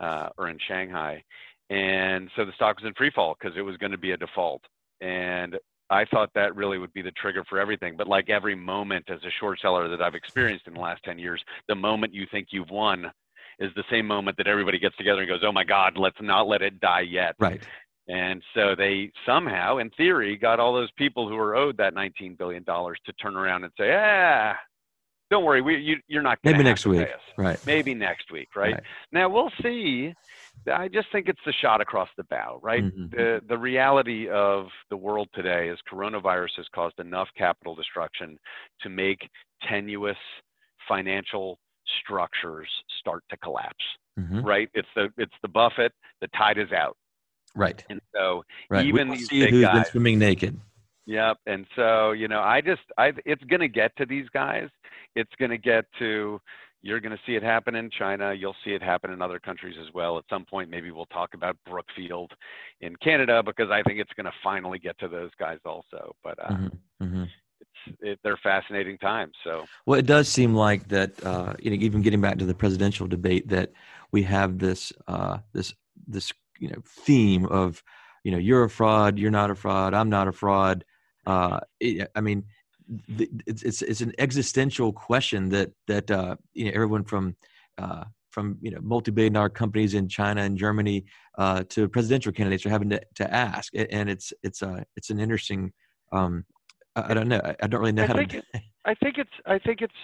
uh, 0.00 0.28
or 0.36 0.48
in 0.48 0.58
Shanghai. 0.68 1.22
And 1.70 2.28
so 2.36 2.44
the 2.44 2.52
stock 2.52 2.78
was 2.78 2.86
in 2.86 2.92
free 2.94 3.10
fall 3.10 3.36
because 3.40 3.56
it 3.56 3.62
was 3.62 3.78
going 3.78 3.92
to 3.92 3.98
be 3.98 4.10
a 4.10 4.16
default. 4.18 4.62
And 5.00 5.56
I 5.90 6.04
thought 6.06 6.30
that 6.34 6.56
really 6.56 6.78
would 6.78 6.92
be 6.92 7.02
the 7.02 7.12
trigger 7.12 7.44
for 7.48 7.58
everything. 7.58 7.96
But 7.96 8.08
like 8.08 8.30
every 8.30 8.54
moment 8.54 9.04
as 9.08 9.20
a 9.24 9.30
short 9.38 9.60
seller 9.60 9.88
that 9.88 10.00
I've 10.00 10.14
experienced 10.14 10.66
in 10.66 10.74
the 10.74 10.80
last 10.80 11.02
10 11.04 11.18
years, 11.18 11.42
the 11.68 11.74
moment 11.74 12.14
you 12.14 12.26
think 12.30 12.48
you've 12.50 12.70
won 12.70 13.10
is 13.58 13.70
the 13.76 13.84
same 13.90 14.06
moment 14.06 14.36
that 14.38 14.46
everybody 14.46 14.78
gets 14.78 14.96
together 14.96 15.20
and 15.20 15.28
goes, 15.28 15.42
oh 15.44 15.52
my 15.52 15.64
God, 15.64 15.96
let's 15.96 16.16
not 16.20 16.48
let 16.48 16.62
it 16.62 16.80
die 16.80 17.02
yet. 17.02 17.34
Right. 17.38 17.62
And 18.08 18.42
so 18.54 18.74
they 18.76 19.10
somehow, 19.24 19.78
in 19.78 19.90
theory, 19.90 20.36
got 20.36 20.60
all 20.60 20.74
those 20.74 20.90
people 20.92 21.28
who 21.28 21.36
were 21.36 21.54
owed 21.54 21.76
that 21.78 21.94
$19 21.94 22.36
billion 22.36 22.64
to 22.64 23.12
turn 23.20 23.36
around 23.36 23.64
and 23.64 23.72
say, 23.78 23.94
ah, 23.94 24.54
don't 25.30 25.44
worry, 25.44 25.62
we 25.62 25.76
you, 25.76 25.96
you're 26.06 26.22
not 26.22 26.38
maybe 26.44 26.58
gonna 26.58 26.68
have 26.68 26.70
next 26.70 26.86
week, 26.86 27.08
right? 27.38 27.58
Maybe 27.66 27.94
next 27.94 28.30
week, 28.30 28.48
right? 28.54 28.74
Right. 28.74 28.82
Now 29.10 29.28
we'll 29.30 29.50
see. 29.62 30.12
I 30.72 30.88
just 30.88 31.08
think 31.12 31.28
it's 31.28 31.40
the 31.44 31.52
shot 31.52 31.80
across 31.80 32.08
the 32.16 32.24
bow, 32.24 32.58
right? 32.62 32.84
Mhm. 32.84 33.10
The 33.10 33.42
the 33.46 33.58
reality 33.58 34.28
of 34.28 34.68
the 34.90 34.96
world 34.96 35.28
today 35.34 35.68
is 35.68 35.78
coronavirus 35.90 36.56
has 36.56 36.66
caused 36.74 36.98
enough 36.98 37.28
capital 37.36 37.74
destruction 37.74 38.38
to 38.80 38.88
make 38.88 39.28
tenuous 39.68 40.16
financial 40.88 41.58
structures 42.00 42.68
start 43.00 43.22
to 43.30 43.36
collapse. 43.38 43.84
hmm 44.16 44.40
Right? 44.40 44.70
It's 44.74 44.88
the 44.94 45.12
it's 45.16 45.34
the 45.42 45.48
Buffett. 45.48 45.92
The 46.20 46.28
tide 46.28 46.58
is 46.58 46.72
out, 46.72 46.96
Right, 47.54 47.84
and 47.88 48.00
so 48.14 48.44
right. 48.70 48.86
Even 48.86 49.08
we 49.10 49.16
these 49.18 49.28
see 49.28 49.40
big 49.40 49.50
who's 49.50 49.68
been 49.68 49.84
swimming 49.84 50.18
naked. 50.18 50.58
Yep. 51.06 51.38
And 51.46 51.66
so, 51.76 52.12
you 52.12 52.28
know, 52.28 52.40
I 52.40 52.60
just, 52.60 52.82
I, 52.96 53.12
it's 53.26 53.44
going 53.44 53.60
to 53.60 53.68
get 53.68 53.94
to 53.96 54.06
these 54.06 54.28
guys. 54.30 54.68
It's 55.14 55.30
going 55.38 55.50
to 55.50 55.58
get 55.58 55.84
to, 55.98 56.40
you're 56.84 57.00
going 57.00 57.16
to 57.16 57.22
see 57.26 57.34
it 57.34 57.42
happen 57.42 57.74
in 57.74 57.88
China. 57.88 58.34
You'll 58.34 58.54
see 58.62 58.72
it 58.72 58.82
happen 58.82 59.10
in 59.10 59.22
other 59.22 59.38
countries 59.38 59.76
as 59.80 59.92
well. 59.94 60.18
At 60.18 60.24
some 60.28 60.44
point, 60.44 60.68
maybe 60.68 60.90
we'll 60.90 61.06
talk 61.06 61.32
about 61.32 61.56
Brookfield 61.66 62.30
in 62.82 62.94
Canada 62.96 63.42
because 63.42 63.70
I 63.70 63.82
think 63.82 64.00
it's 64.00 64.12
going 64.12 64.26
to 64.26 64.32
finally 64.42 64.78
get 64.78 64.98
to 64.98 65.08
those 65.08 65.30
guys 65.38 65.58
also. 65.64 66.14
But 66.22 66.38
uh, 66.38 66.54
hmm 66.54 66.66
hmm 67.00 67.24
it's, 67.60 67.98
it, 68.02 68.18
they're 68.22 68.36
fascinating 68.36 68.98
times. 68.98 69.32
So, 69.44 69.64
Well, 69.86 69.98
it 69.98 70.04
does 70.04 70.28
seem 70.28 70.54
like 70.54 70.86
that. 70.88 71.24
Uh, 71.24 71.54
you 71.58 71.70
know, 71.70 71.76
even 71.80 72.02
getting 72.02 72.20
back 72.20 72.36
to 72.38 72.44
the 72.44 72.54
presidential 72.54 73.06
debate, 73.06 73.48
that 73.48 73.72
we 74.12 74.22
have 74.24 74.58
this 74.58 74.92
uh, 75.08 75.38
this 75.54 75.72
this 76.06 76.34
you 76.58 76.68
know 76.68 76.82
theme 76.86 77.46
of 77.46 77.82
you 78.24 78.30
know 78.30 78.38
you're 78.38 78.64
a 78.64 78.70
fraud, 78.70 79.18
you're 79.18 79.30
not 79.30 79.50
a 79.50 79.54
fraud, 79.54 79.94
I'm 79.94 80.10
not 80.10 80.28
a 80.28 80.32
fraud. 80.32 80.84
Uh, 81.24 81.60
it, 81.80 82.10
I 82.14 82.20
mean, 82.20 82.44
th- 83.16 83.30
it's 83.46 83.62
it's 83.62 83.82
it's 83.82 84.00
an 84.00 84.12
existential 84.18 84.92
question 84.92 85.48
that 85.50 85.70
that 85.86 86.10
uh, 86.10 86.36
you 86.52 86.66
know 86.66 86.72
everyone 86.74 87.04
from 87.04 87.36
uh, 87.78 88.04
from 88.30 88.58
you 88.60 88.70
know 88.70 88.80
multi-billion 88.82 89.32
dollar 89.32 89.48
companies 89.48 89.94
in 89.94 90.08
China 90.08 90.42
and 90.42 90.58
Germany 90.58 91.04
uh, 91.38 91.64
to 91.70 91.88
presidential 91.88 92.32
candidates 92.32 92.66
are 92.66 92.70
having 92.70 92.90
to, 92.90 93.00
to 93.16 93.34
ask, 93.34 93.72
and 93.74 94.10
it's 94.10 94.32
it's 94.42 94.62
uh, 94.62 94.82
it's 94.96 95.10
an 95.10 95.20
interesting. 95.20 95.72
Um, 96.12 96.44
I, 96.96 97.10
I 97.10 97.14
don't 97.14 97.28
know. 97.28 97.40
I, 97.44 97.56
I 97.62 97.66
don't 97.66 97.80
really 97.80 97.92
know 97.92 98.04
I 98.04 98.06
how 98.06 98.14
think 98.14 98.30
to. 98.30 98.42
I 98.84 98.94
think 98.94 99.16
it's, 99.16 99.30
I 99.46 99.58
think 99.58 99.80
it's 99.80 99.94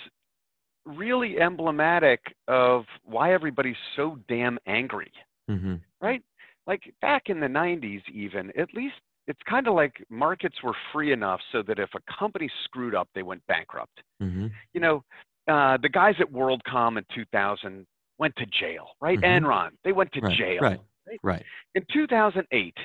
really 0.86 1.38
emblematic 1.38 2.20
of 2.48 2.84
why 3.04 3.34
everybody's 3.34 3.76
so 3.94 4.18
damn 4.28 4.58
angry. 4.66 5.12
hmm 5.48 5.76
right? 6.00 6.22
Like 6.66 6.94
back 7.02 7.24
in 7.26 7.40
the 7.40 7.46
90s, 7.46 8.02
even, 8.12 8.50
at 8.58 8.72
least 8.74 8.94
it's 9.26 9.40
kind 9.48 9.68
of 9.68 9.74
like 9.74 9.92
markets 10.10 10.56
were 10.62 10.74
free 10.92 11.12
enough 11.12 11.40
so 11.52 11.62
that 11.62 11.78
if 11.78 11.90
a 11.94 12.00
company 12.18 12.50
screwed 12.64 12.94
up, 12.94 13.08
they 13.14 13.22
went 13.22 13.46
bankrupt. 13.46 14.02
hmm 14.20 14.48
You 14.74 14.80
know, 14.80 15.04
uh, 15.48 15.76
the 15.78 15.88
guys 15.88 16.14
at 16.20 16.30
WorldCom 16.32 16.98
in 16.98 17.04
2000 17.14 17.86
went 18.18 18.34
to 18.36 18.46
jail, 18.46 18.88
right? 19.00 19.18
Mhm. 19.18 19.42
Enron, 19.42 19.70
they 19.84 19.92
went 19.92 20.12
to 20.12 20.20
Right, 20.20 20.36
jail. 20.36 20.60
right. 20.60 20.80
right? 21.06 21.20
Right. 21.22 21.44
In 21.74 21.84
2008, 21.92 22.76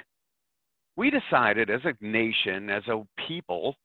we 0.96 1.10
decided 1.10 1.70
as 1.70 1.82
a 1.86 1.94
nation, 2.02 2.70
as 2.70 2.88
a 2.88 3.06
people, 3.28 3.76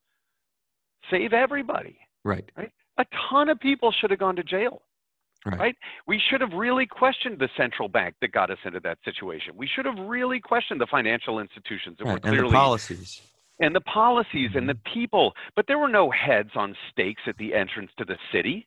save 1.11 1.33
everybody. 1.33 1.99
Right. 2.25 2.49
Right. 2.57 2.71
A 2.99 3.07
ton 3.31 3.49
of 3.49 3.59
people 3.59 3.91
should 3.93 4.11
have 4.11 4.21
gone 4.21 4.37
to 4.37 4.45
jail. 4.45 4.83
Right. 5.47 5.59
Right. 5.59 5.77
We 6.07 6.21
should 6.31 6.41
have 6.43 6.53
really 6.53 6.87
questioned 6.87 7.39
the 7.39 7.49
central 7.57 7.89
bank 7.89 8.15
that 8.21 8.31
got 8.33 8.51
us 8.51 8.59
into 8.65 8.81
that 8.81 8.99
situation. 9.05 9.55
We 9.57 9.67
should 9.67 9.87
have 9.87 9.99
really 9.99 10.39
questioned 10.41 10.81
the 10.81 10.87
financial 10.87 11.39
institutions 11.39 11.97
that 11.99 12.05
Right. 12.05 12.23
were 12.23 12.29
And 12.31 12.39
the 12.47 12.53
policies. 12.53 13.23
and 13.59 13.75
the 13.75 13.81
policies 13.83 14.51
and 14.55 14.69
the 14.69 14.75
Mm-hmm. 14.75 14.93
people. 14.93 15.35
But 15.57 15.67
there 15.67 15.79
were 15.79 15.89
no 15.89 16.11
heads 16.11 16.51
on 16.57 16.77
stakes 16.91 17.23
at 17.27 17.37
the 17.39 17.55
entrance 17.55 17.91
to 17.99 18.05
the 18.05 18.19
city. 18.33 18.67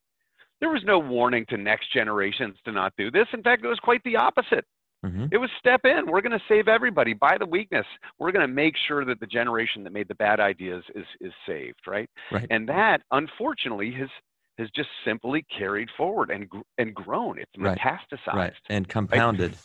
There 0.62 0.70
was 0.72 0.84
no 0.84 0.98
warning 0.98 1.46
to 1.48 1.58
next 1.58 1.92
generations 1.94 2.58
to 2.66 2.72
not 2.72 2.94
do 2.98 3.12
this. 3.12 3.28
In 3.34 3.44
fact, 3.44 3.64
it 3.64 3.68
was 3.68 3.80
quite 3.80 4.04
the 4.04 4.16
opposite. 4.16 4.66
hmm 5.04 5.26
It 5.32 5.38
was 5.38 5.50
step 5.60 5.82
in. 5.86 6.08
We're 6.08 6.22
going 6.22 6.32
to 6.40 6.46
save 6.48 6.68
everybody 6.68 7.14
by 7.14 7.38
the 7.38 7.46
weakness. 7.46 7.86
We're 8.18 8.32
going 8.32 8.48
to 8.48 8.54
make 8.54 8.76
sure 8.88 9.04
that 9.06 9.20
the 9.20 9.28
generation 9.28 9.84
that 9.84 9.94
made 9.94 10.08
the 10.08 10.16
bad 10.16 10.40
ideas 10.40 10.84
is 10.96 11.06
is 11.22 11.34
saved, 11.46 11.82
right? 11.86 12.10
Right. 12.32 12.48
And 12.50 12.68
that, 12.70 13.02
unfortunately, 13.12 13.92
has 14.00 14.10
has 14.58 14.70
just 14.76 14.90
simply 15.06 15.44
carried 15.56 15.90
forward 15.98 16.30
and 16.32 16.50
and 16.78 16.94
grown. 16.94 17.40
It's 17.40 17.52
Right. 17.58 17.78
metastasized. 17.78 18.34
Right. 18.34 18.54
And 18.70 18.88
compounded. 18.88 19.56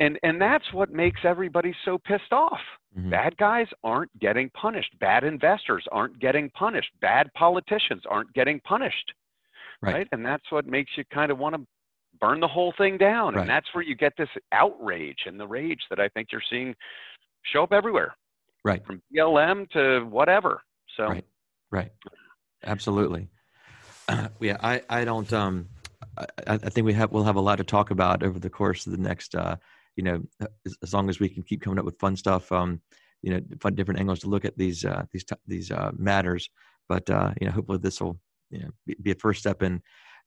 And 0.00 0.18
and 0.22 0.40
that's 0.40 0.72
what 0.72 0.90
makes 0.90 1.20
everybody 1.24 1.74
so 1.84 1.98
pissed 1.98 2.32
off. 2.32 2.60
Mhm. 2.98 3.10
Bad 3.10 3.36
guys 3.36 3.68
aren't 3.84 4.16
getting 4.18 4.50
punished. 4.50 4.98
Bad 4.98 5.22
investors 5.24 5.86
aren't 5.92 6.18
getting 6.18 6.50
punished. 6.50 6.90
Bad 7.00 7.32
politicians 7.34 8.02
aren't 8.08 8.32
getting 8.34 8.60
punished. 8.60 9.12
Right. 9.80 9.94
Right. 9.94 10.08
And 10.12 10.24
that's 10.26 10.50
what 10.50 10.66
makes 10.66 10.90
you 10.96 11.04
kind 11.12 11.30
of 11.30 11.38
want 11.38 11.54
to 11.56 11.66
burn 12.20 12.40
the 12.40 12.48
whole 12.48 12.72
thing 12.76 12.98
down. 12.98 13.34
Right. 13.34 13.42
And 13.42 13.50
that's 13.50 13.72
where 13.74 13.82
you 13.82 13.94
get 13.94 14.12
this 14.16 14.28
outrage 14.52 15.20
and 15.26 15.38
the 15.40 15.46
rage 15.46 15.80
that 15.90 15.98
I 16.00 16.08
think 16.08 16.30
you're 16.32 16.42
seeing 16.50 16.74
show 17.44 17.62
up 17.64 17.72
everywhere, 17.72 18.14
Right. 18.64 18.84
from 18.84 19.02
BLM 19.12 19.66
to 19.70 20.00
whatever. 20.06 20.62
So 20.96 21.06
Right. 21.08 21.24
Right. 21.70 21.92
Absolutely. 24.08 24.30
yeah. 24.48 24.56
I, 24.60 24.82
I 24.88 25.04
don't, 25.04 25.32
um, 25.32 25.68
I, 26.18 26.26
I 26.46 26.56
think 26.56 26.84
we 26.84 26.92
have, 26.94 27.12
we'll 27.12 27.24
have 27.24 27.36
a 27.36 27.40
lot 27.40 27.56
to 27.56 27.64
talk 27.64 27.90
about 27.90 28.22
over 28.22 28.38
the 28.38 28.50
course 28.50 28.86
of 28.86 28.92
the 28.92 28.98
next, 28.98 29.34
uh, 29.34 29.56
you 29.96 30.04
know, 30.04 30.22
as, 30.66 30.76
as 30.82 30.94
long 30.94 31.08
as 31.08 31.20
we 31.20 31.28
can 31.28 31.42
keep 31.42 31.62
coming 31.62 31.78
up 31.78 31.84
with 31.84 31.98
fun 31.98 32.16
stuff, 32.16 32.50
um, 32.52 32.80
you 33.22 33.32
know, 33.32 33.40
fun 33.60 33.74
different 33.74 34.00
angles 34.00 34.20
to 34.20 34.28
look 34.28 34.44
at 34.44 34.56
these, 34.58 34.84
uh, 34.84 35.04
these, 35.12 35.24
t- 35.24 35.36
these, 35.46 35.70
uh, 35.70 35.92
matters. 35.96 36.48
But, 36.88 37.08
uh, 37.08 37.32
you 37.40 37.46
know, 37.46 37.52
hopefully 37.52 37.78
this 37.78 38.00
will, 38.00 38.18
you 38.50 38.60
know, 38.60 38.70
be, 38.86 38.96
be 39.00 39.10
a 39.12 39.14
first 39.14 39.40
step 39.40 39.62
in 39.62 39.80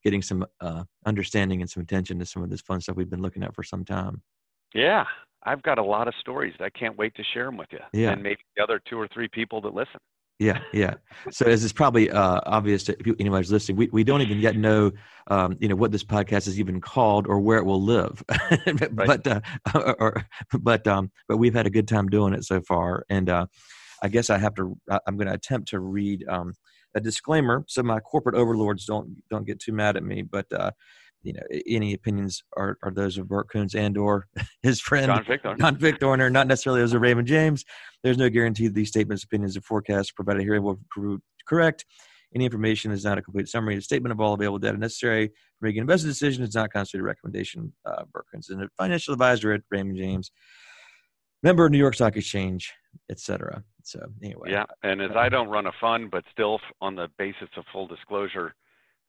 getting 0.03 0.21
some, 0.21 0.45
uh, 0.61 0.83
understanding 1.05 1.61
and 1.61 1.69
some 1.69 1.83
attention 1.83 2.19
to 2.19 2.25
some 2.25 2.43
of 2.43 2.49
this 2.49 2.61
fun 2.61 2.81
stuff 2.81 2.95
we've 2.95 3.09
been 3.09 3.21
looking 3.21 3.43
at 3.43 3.55
for 3.55 3.63
some 3.63 3.83
time. 3.83 4.21
yeah, 4.73 5.05
I've 5.45 5.61
got 5.61 5.77
a 5.77 5.83
lot 5.83 6.07
of 6.07 6.13
stories. 6.19 6.53
I 6.59 6.69
can't 6.69 6.97
wait 6.97 7.15
to 7.15 7.23
share 7.33 7.45
them 7.45 7.57
with 7.57 7.69
you. 7.71 7.79
Yeah. 7.93 8.11
And 8.11 8.23
maybe 8.23 8.39
the 8.57 8.63
other 8.63 8.81
two 8.89 8.99
or 8.99 9.07
three 9.13 9.27
people 9.27 9.61
that 9.61 9.73
listen. 9.73 9.99
Yeah, 10.37 10.59
yeah. 10.73 10.95
So 11.31 11.45
as 11.45 11.63
is 11.63 11.71
probably 11.71 12.11
uh, 12.11 12.41
obvious 12.45 12.83
to 12.83 13.15
anybody's 13.19 13.51
listening, 13.51 13.77
we, 13.77 13.87
we 13.93 14.03
don't 14.03 14.21
even 14.21 14.39
yet 14.39 14.57
know, 14.57 14.91
um, 15.27 15.55
you 15.61 15.69
know, 15.69 15.75
what 15.75 15.93
this 15.93 16.03
podcast 16.03 16.47
is 16.47 16.59
even 16.59 16.81
called 16.81 17.25
or 17.25 17.39
where 17.39 17.57
it 17.57 17.65
will 17.65 17.81
live. 17.81 18.21
but 18.91 19.25
uh, 19.25 19.39
or, 19.99 20.25
but 20.59 20.85
um, 20.87 21.09
but 21.29 21.37
we've 21.37 21.53
had 21.53 21.65
a 21.65 21.69
good 21.69 21.87
time 21.87 22.07
doing 22.07 22.33
it 22.33 22.43
so 22.43 22.59
far, 22.61 23.05
and 23.09 23.29
uh, 23.29 23.45
I 24.03 24.09
guess 24.09 24.29
I 24.29 24.37
have 24.37 24.55
to. 24.55 24.77
I'm 25.07 25.15
going 25.15 25.27
to 25.27 25.33
attempt 25.33 25.69
to 25.69 25.79
read 25.79 26.25
um, 26.27 26.53
a 26.95 26.99
disclaimer 26.99 27.63
so 27.67 27.81
my 27.83 28.01
corporate 28.01 28.35
overlords 28.35 28.85
don't 28.85 29.15
don't 29.29 29.47
get 29.47 29.59
too 29.61 29.71
mad 29.71 29.95
at 29.95 30.03
me. 30.03 30.21
But 30.21 30.51
uh, 30.51 30.71
you 31.25 31.33
know, 31.33 31.41
any 31.67 31.93
opinions 31.93 32.43
are, 32.55 32.77
are 32.83 32.91
those 32.91 33.17
of 33.17 33.27
Bert 33.27 33.49
Koontz 33.49 33.75
and 33.75 33.97
or 33.97 34.27
his 34.63 34.79
friend 34.79 35.07
John 35.07 35.25
Victor. 35.25 35.55
John 35.59 35.77
Victor 35.77 36.05
Horner, 36.05 36.29
not 36.29 36.47
necessarily 36.47 36.81
those 36.81 36.93
of 36.93 37.01
Raymond 37.01 37.27
James. 37.27 37.65
There's 38.03 38.17
no 38.17 38.29
guarantee 38.29 38.67
that 38.67 38.75
these 38.75 38.89
statements, 38.89 39.23
opinions, 39.23 39.55
and 39.55 39.65
forecasts 39.65 40.11
provided 40.11 40.43
here 40.43 40.61
will 40.61 40.79
prove 40.89 41.21
correct. 41.47 41.85
Any 42.33 42.45
information 42.45 42.91
is 42.91 43.05
not 43.05 43.17
a 43.17 43.21
complete 43.21 43.47
summary. 43.47 43.77
A 43.77 43.81
statement 43.81 44.11
of 44.11 44.19
all 44.19 44.33
available 44.33 44.59
data 44.59 44.77
necessary 44.77 45.27
for 45.27 45.65
making 45.65 45.79
an 45.79 45.83
investment 45.83 46.13
decision 46.13 46.43
is 46.43 46.53
not 46.53 46.71
constitute 46.71 47.01
a 47.01 47.03
recommendation. 47.03 47.73
Uh, 47.85 48.03
Berkins 48.13 48.49
is 48.49 48.57
a 48.57 48.69
financial 48.77 49.13
advisor 49.13 49.53
at 49.53 49.61
Raymond 49.71 49.97
James, 49.97 50.31
member 51.43 51.65
of 51.65 51.71
New 51.71 51.77
York 51.77 51.95
Stock 51.95 52.17
Exchange, 52.17 52.73
etc. 53.09 53.63
So 53.83 53.99
anyway, 54.21 54.51
Yeah, 54.51 54.65
and 54.83 55.01
as 55.01 55.11
I 55.15 55.29
don't 55.29 55.47
run 55.47 55.67
a 55.67 55.71
fund, 55.79 56.11
but 56.11 56.23
still 56.31 56.59
on 56.81 56.95
the 56.95 57.07
basis 57.17 57.49
of 57.55 57.63
full 57.71 57.87
disclosure, 57.87 58.53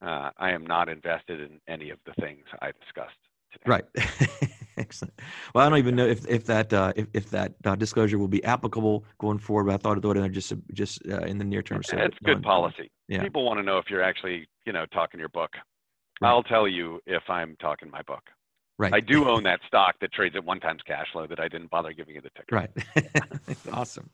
uh, 0.01 0.29
I 0.37 0.51
am 0.51 0.65
not 0.65 0.89
invested 0.89 1.39
in 1.39 1.59
any 1.67 1.89
of 1.89 1.99
the 2.05 2.13
things 2.21 2.43
I 2.61 2.71
discussed 2.71 3.17
today. 3.51 3.63
Right. 3.65 3.85
Excellent. 4.77 5.19
Well, 5.53 5.65
I 5.65 5.69
don't 5.69 5.79
even 5.79 5.95
know 5.95 6.05
if, 6.05 6.27
if 6.27 6.45
that 6.45 6.71
uh, 6.71 6.93
if, 6.95 7.07
if 7.13 7.29
that 7.31 7.53
uh, 7.65 7.75
disclosure 7.75 8.19
will 8.19 8.27
be 8.27 8.43
applicable 8.43 9.05
going 9.17 9.39
forward. 9.39 9.65
But 9.65 9.73
I 9.73 9.77
thought 9.77 9.97
I'd 9.97 10.01
throw 10.03 10.11
it 10.11 10.17
in 10.17 10.23
there 10.23 10.31
just 10.31 10.53
just 10.73 11.01
uh, 11.09 11.21
in 11.21 11.39
the 11.39 11.43
near 11.43 11.63
term. 11.63 11.81
So 11.83 11.97
it's 11.97 12.17
good 12.23 12.43
policy. 12.43 12.91
Yeah. 13.07 13.23
People 13.23 13.43
want 13.43 13.59
to 13.59 13.63
know 13.63 13.79
if 13.79 13.85
you're 13.89 14.03
actually, 14.03 14.47
you 14.65 14.73
know, 14.73 14.85
talking 14.93 15.19
your 15.19 15.29
book. 15.29 15.51
Right. 16.21 16.29
I'll 16.29 16.43
tell 16.43 16.67
you 16.67 16.99
if 17.07 17.23
I'm 17.27 17.55
talking 17.59 17.89
my 17.89 18.01
book. 18.03 18.23
Right. 18.79 18.93
I 18.93 18.99
do 18.99 19.27
own 19.27 19.43
that 19.43 19.59
stock 19.67 19.95
that 20.01 20.13
trades 20.13 20.35
at 20.35 20.45
one 20.45 20.59
times 20.59 20.81
cash 20.85 21.07
flow 21.11 21.25
that 21.25 21.39
I 21.39 21.47
didn't 21.47 21.71
bother 21.71 21.93
giving 21.93 22.13
you 22.13 22.21
the 22.21 22.29
ticker. 22.37 22.55
Right. 22.55 22.69
awesome. 23.73 24.09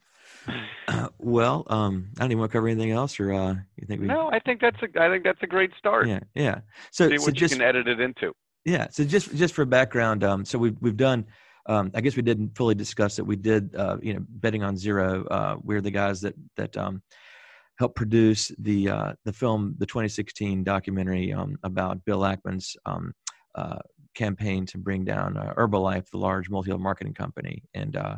Uh, 0.87 1.07
well, 1.19 1.65
um, 1.67 2.09
I 2.17 2.21
don't 2.21 2.31
even 2.31 2.39
want 2.39 2.51
to 2.51 2.57
cover 2.57 2.67
anything 2.67 2.91
else, 2.91 3.19
or 3.19 3.33
uh, 3.33 3.55
you 3.77 3.87
think 3.87 4.01
we? 4.01 4.07
No, 4.07 4.29
I 4.31 4.39
think 4.39 4.61
that's 4.61 4.77
a 4.81 5.01
I 5.01 5.09
think 5.09 5.23
that's 5.23 5.41
a 5.41 5.47
great 5.47 5.71
start. 5.77 6.07
Yeah, 6.07 6.19
yeah. 6.35 6.59
So, 6.91 7.09
See 7.09 7.17
so 7.17 7.25
what 7.25 7.33
just 7.33 7.53
you 7.53 7.59
can 7.59 7.67
edit 7.67 7.87
it 7.87 7.99
into. 7.99 8.33
yeah, 8.65 8.87
so 8.89 9.03
just 9.03 9.35
just 9.35 9.53
for 9.53 9.65
background, 9.65 10.23
um, 10.23 10.45
so 10.45 10.57
we've 10.57 10.77
we've 10.81 10.97
done. 10.97 11.25
Um, 11.65 11.91
I 11.93 12.01
guess 12.01 12.17
we 12.17 12.23
didn't 12.23 12.57
fully 12.57 12.75
discuss 12.75 13.19
it. 13.19 13.25
We 13.25 13.37
did, 13.37 13.73
uh, 13.75 13.95
you 14.01 14.13
know, 14.13 14.19
betting 14.27 14.63
on 14.63 14.75
zero. 14.75 15.25
Uh, 15.27 15.55
we're 15.63 15.79
the 15.79 15.91
guys 15.91 16.19
that 16.21 16.35
that 16.57 16.75
um, 16.75 17.01
helped 17.79 17.95
produce 17.95 18.51
the 18.59 18.89
uh, 18.89 19.13
the 19.23 19.33
film, 19.33 19.75
the 19.77 19.85
2016 19.85 20.63
documentary 20.63 21.31
um, 21.31 21.57
about 21.63 22.03
Bill 22.05 22.19
Ackman's 22.19 22.75
um, 22.85 23.13
uh, 23.55 23.79
campaign 24.13 24.65
to 24.67 24.77
bring 24.77 25.05
down 25.05 25.37
uh, 25.37 25.53
Herbalife, 25.57 26.09
the 26.09 26.17
large 26.17 26.49
multi-level 26.49 26.83
marketing 26.83 27.13
company, 27.13 27.63
and 27.73 27.95
uh, 27.95 28.17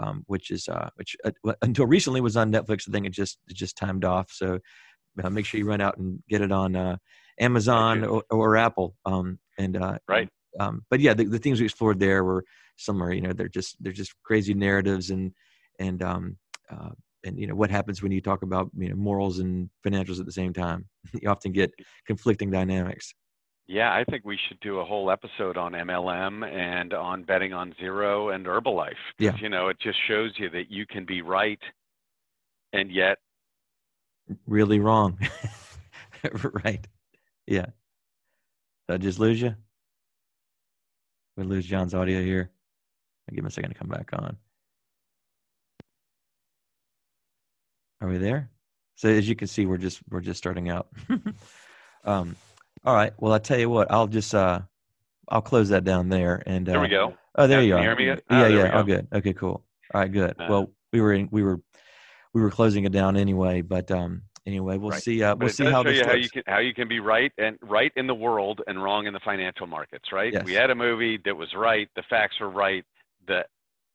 um, 0.00 0.24
which 0.26 0.50
is 0.50 0.68
uh, 0.68 0.88
which 0.96 1.16
uh, 1.24 1.52
until 1.62 1.86
recently 1.86 2.20
was 2.20 2.36
on 2.36 2.52
Netflix. 2.52 2.88
I 2.88 2.92
think 2.92 3.06
it 3.06 3.12
just 3.12 3.38
it 3.48 3.54
just 3.54 3.76
timed 3.76 4.04
off. 4.04 4.30
So 4.32 4.58
uh, 5.22 5.30
make 5.30 5.46
sure 5.46 5.58
you 5.58 5.66
run 5.66 5.80
out 5.80 5.98
and 5.98 6.20
get 6.28 6.40
it 6.40 6.52
on 6.52 6.76
uh, 6.76 6.96
Amazon 7.38 8.04
or, 8.04 8.22
or, 8.30 8.56
Apple. 8.56 8.96
Um, 9.04 9.38
and 9.58 9.76
uh, 9.76 9.98
right. 10.08 10.28
Um, 10.58 10.82
but 10.90 11.00
yeah, 11.00 11.14
the, 11.14 11.24
the 11.24 11.38
things 11.38 11.60
we 11.60 11.66
explored 11.66 12.00
there 12.00 12.24
were 12.24 12.44
similar. 12.76 13.12
You 13.12 13.22
know, 13.22 13.32
they're 13.32 13.48
just 13.48 13.76
they're 13.80 13.92
just 13.92 14.14
crazy 14.24 14.54
narratives 14.54 15.10
and 15.10 15.32
and 15.78 16.02
um, 16.02 16.36
uh, 16.70 16.90
and 17.24 17.38
you 17.38 17.46
know 17.46 17.54
what 17.54 17.70
happens 17.70 18.02
when 18.02 18.12
you 18.12 18.20
talk 18.20 18.42
about 18.42 18.70
you 18.76 18.88
know 18.88 18.96
morals 18.96 19.38
and 19.38 19.68
financials 19.86 20.20
at 20.20 20.26
the 20.26 20.32
same 20.32 20.52
time. 20.52 20.88
you 21.20 21.28
often 21.28 21.52
get 21.52 21.72
conflicting 22.06 22.50
dynamics. 22.50 23.14
Yeah, 23.70 23.94
I 23.94 24.02
think 24.02 24.24
we 24.24 24.36
should 24.48 24.58
do 24.58 24.80
a 24.80 24.84
whole 24.84 25.12
episode 25.12 25.56
on 25.56 25.74
MLM 25.74 26.44
and 26.44 26.92
on 26.92 27.22
betting 27.22 27.52
on 27.52 27.72
zero 27.78 28.30
and 28.30 28.44
Herbalife. 28.44 28.96
Yeah. 29.20 29.36
You 29.40 29.48
know, 29.48 29.68
it 29.68 29.76
just 29.80 29.96
shows 30.08 30.32
you 30.38 30.50
that 30.50 30.72
you 30.72 30.86
can 30.86 31.04
be 31.04 31.22
right 31.22 31.60
and 32.72 32.90
yet 32.90 33.18
really 34.48 34.80
wrong. 34.80 35.20
right. 36.64 36.84
Yeah. 37.46 37.66
Did 38.88 38.94
I 38.94 38.96
just 38.96 39.20
lose 39.20 39.40
you? 39.40 39.54
We 41.36 41.44
lose 41.44 41.64
John's 41.64 41.94
audio 41.94 42.20
here. 42.20 42.50
I'll 43.28 43.36
give 43.36 43.44
him 43.44 43.46
a 43.46 43.50
second 43.52 43.70
to 43.70 43.78
come 43.78 43.88
back 43.88 44.10
on. 44.12 44.36
Are 48.00 48.08
we 48.08 48.18
there? 48.18 48.50
So 48.96 49.10
as 49.10 49.28
you 49.28 49.36
can 49.36 49.46
see, 49.46 49.64
we're 49.64 49.76
just 49.76 50.00
we're 50.10 50.22
just 50.22 50.38
starting 50.38 50.70
out. 50.70 50.88
um, 52.04 52.34
all 52.84 52.94
right. 52.94 53.12
Well, 53.18 53.32
I 53.32 53.38
tell 53.38 53.58
you 53.58 53.70
what, 53.70 53.90
I'll 53.90 54.06
just 54.06 54.34
uh, 54.34 54.60
I'll 55.28 55.42
close 55.42 55.68
that 55.70 55.84
down 55.84 56.08
there. 56.08 56.42
And 56.46 56.68
uh, 56.68 56.72
there 56.72 56.80
we 56.80 56.88
go. 56.88 57.14
Oh, 57.36 57.46
there 57.46 57.62
you 57.62 57.76
are. 57.76 57.82
hear 57.82 57.96
me? 57.96 58.10
Oh, 58.10 58.18
yeah, 58.30 58.48
yeah. 58.48 58.76
All 58.76 58.82
good. 58.82 59.06
Okay, 59.12 59.32
cool. 59.32 59.64
All 59.94 60.00
right, 60.00 60.10
good. 60.10 60.30
Uh, 60.38 60.46
well, 60.48 60.70
we 60.92 61.00
were 61.00 61.12
in, 61.12 61.28
we 61.30 61.42
were 61.42 61.60
we 62.32 62.40
were 62.40 62.50
closing 62.50 62.84
it 62.84 62.92
down 62.92 63.16
anyway, 63.16 63.60
but 63.60 63.90
um, 63.90 64.22
anyway, 64.46 64.76
we'll 64.78 64.90
right. 64.90 65.02
see. 65.02 65.22
Uh, 65.22 65.36
we'll 65.36 65.48
see 65.48 65.64
how 65.64 65.82
this 65.82 65.98
you 65.98 66.04
how 66.04 66.14
you 66.14 66.28
can 66.28 66.42
how 66.46 66.58
you 66.58 66.74
can 66.74 66.88
be 66.88 67.00
right 67.00 67.32
and 67.38 67.58
right 67.62 67.92
in 67.96 68.06
the 68.06 68.14
world 68.14 68.62
and 68.66 68.82
wrong 68.82 69.06
in 69.06 69.12
the 69.12 69.20
financial 69.20 69.66
markets. 69.66 70.12
Right. 70.12 70.32
Yes. 70.32 70.44
We 70.44 70.54
had 70.54 70.70
a 70.70 70.74
movie 70.74 71.18
that 71.24 71.36
was 71.36 71.48
right. 71.54 71.88
The 71.96 72.02
facts 72.08 72.40
were 72.40 72.50
right. 72.50 72.84
The 73.26 73.44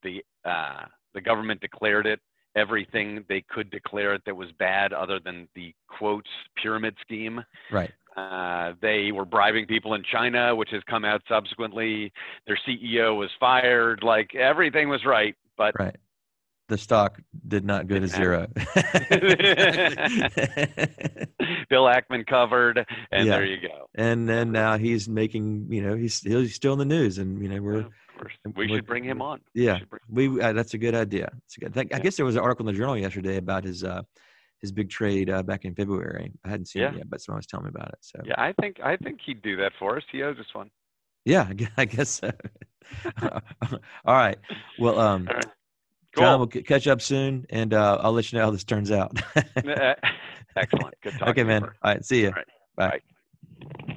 the 0.04 0.24
uh, 0.44 0.86
the 1.14 1.22
government 1.22 1.62
declared 1.62 2.06
it 2.06 2.20
everything 2.56 3.24
they 3.28 3.44
could 3.50 3.70
declare 3.70 4.14
it 4.14 4.22
that 4.26 4.36
was 4.36 4.50
bad 4.58 4.94
other 4.94 5.20
than 5.20 5.48
the 5.56 5.74
quotes 5.88 6.30
pyramid 6.62 6.96
scheme. 7.02 7.44
Right. 7.72 7.92
Uh, 8.16 8.74
they 8.82 9.12
were 9.12 9.26
bribing 9.26 9.66
people 9.66 9.94
in 9.94 10.04
China, 10.10 10.56
which 10.56 10.70
has 10.72 10.82
come 10.90 11.04
out 11.04 11.22
subsequently. 11.28 12.12
Their 12.48 12.58
CEO 12.68 13.18
was 13.18 13.30
fired. 13.40 14.04
Like 14.04 14.34
everything 14.36 14.88
was 14.90 15.04
right, 15.06 15.36
but 15.58 15.74
right. 15.80 15.96
The 16.68 16.78
stock 16.80 17.22
did 17.48 17.64
not 17.64 17.88
go 17.88 18.00
to 18.00 18.08
zero. 18.08 18.48
Bill 21.70 21.84
Ackman 21.86 22.26
covered, 22.26 22.86
and 23.12 23.28
Yeah. 23.28 23.34
there 23.36 23.46
you 23.46 23.58
go. 23.62 23.88
and 23.96 24.28
then 24.28 24.52
now 24.52 24.78
he's 24.78 25.08
making, 25.08 25.68
you 25.70 25.82
know, 25.84 25.96
he's 25.96 26.22
he's 26.22 26.56
still 26.56 26.74
in 26.74 26.80
the 26.80 26.86
news, 26.86 27.18
and 27.18 27.42
you 27.42 27.50
know 27.50 27.62
we're 27.62 27.82
Yeah, 27.82 27.88
we 28.46 28.52
we're- 28.56 28.76
should 28.78 28.86
bring 28.88 29.04
him 29.04 29.22
on. 29.22 29.42
We 29.54 29.66
yeah 29.66 29.78
should 29.80 29.90
bring- 29.90 30.02
we 30.10 30.42
uh, 30.42 30.54
that's 30.54 30.74
a 30.74 30.78
good 30.78 30.96
idea. 30.96 31.30
It's 31.46 31.58
a 31.58 31.60
good. 31.60 31.78
I, 31.78 31.82
I 31.82 31.86
Yeah. 31.92 32.00
guess 32.00 32.16
there 32.16 32.26
was 32.26 32.36
an 32.36 32.42
article 32.42 32.68
in 32.68 32.74
the 32.74 32.78
journal 32.80 32.98
yesterday 32.98 33.38
about 33.38 33.64
his 33.64 33.84
uh 33.84 34.02
his 34.66 34.72
big 34.72 34.90
trade 34.90 35.30
uh, 35.30 35.44
back 35.44 35.64
in 35.66 35.74
February. 35.76 36.32
I 36.44 36.50
hadn't 36.50 36.66
seen 36.68 36.84
it 36.84 36.96
yet, 36.98 37.10
but 37.10 37.22
someone 37.22 37.38
was 37.40 37.46
telling 37.46 37.66
me 37.66 37.72
about 37.76 37.90
it. 37.90 38.00
So 38.02 38.20
Yeah, 38.26 38.36
I 38.38 38.54
think 38.62 38.80
I 38.84 38.98
think 38.98 39.20
he'd 39.26 39.42
do 39.42 39.56
that 39.58 39.72
for 39.80 39.98
us. 39.98 40.04
He 40.12 40.22
owes 40.24 40.38
us 40.40 40.46
one. 40.54 40.70
yeah, 41.26 41.50
I 41.78 41.86
guess 41.86 42.10
so. 42.10 42.32
All 43.22 44.14
right. 44.16 44.38
Well, 44.80 45.00
um, 45.00 45.28
All 45.30 45.36
right. 45.36 45.46
John, 46.18 46.40
we'll 46.40 46.50
c- 46.52 46.64
catch 46.64 46.88
up 46.88 47.02
soon, 47.02 47.46
and 47.50 47.74
uh, 47.74 47.98
I'll 48.02 48.14
let 48.14 48.32
you 48.32 48.38
know 48.40 48.46
how 48.46 48.52
this 48.52 48.64
turns 48.64 48.90
out. 48.92 49.18
Excellent. 50.56 50.94
Good 51.04 51.12
talking. 51.14 51.28
okay, 51.30 51.44
man. 51.44 51.64
All 51.64 51.70
right. 51.84 52.06
See 52.06 52.22
you. 52.22 52.28
All 52.28 52.34
right. 52.34 52.46
Bye. 52.78 53.00
Bye. 53.90 53.96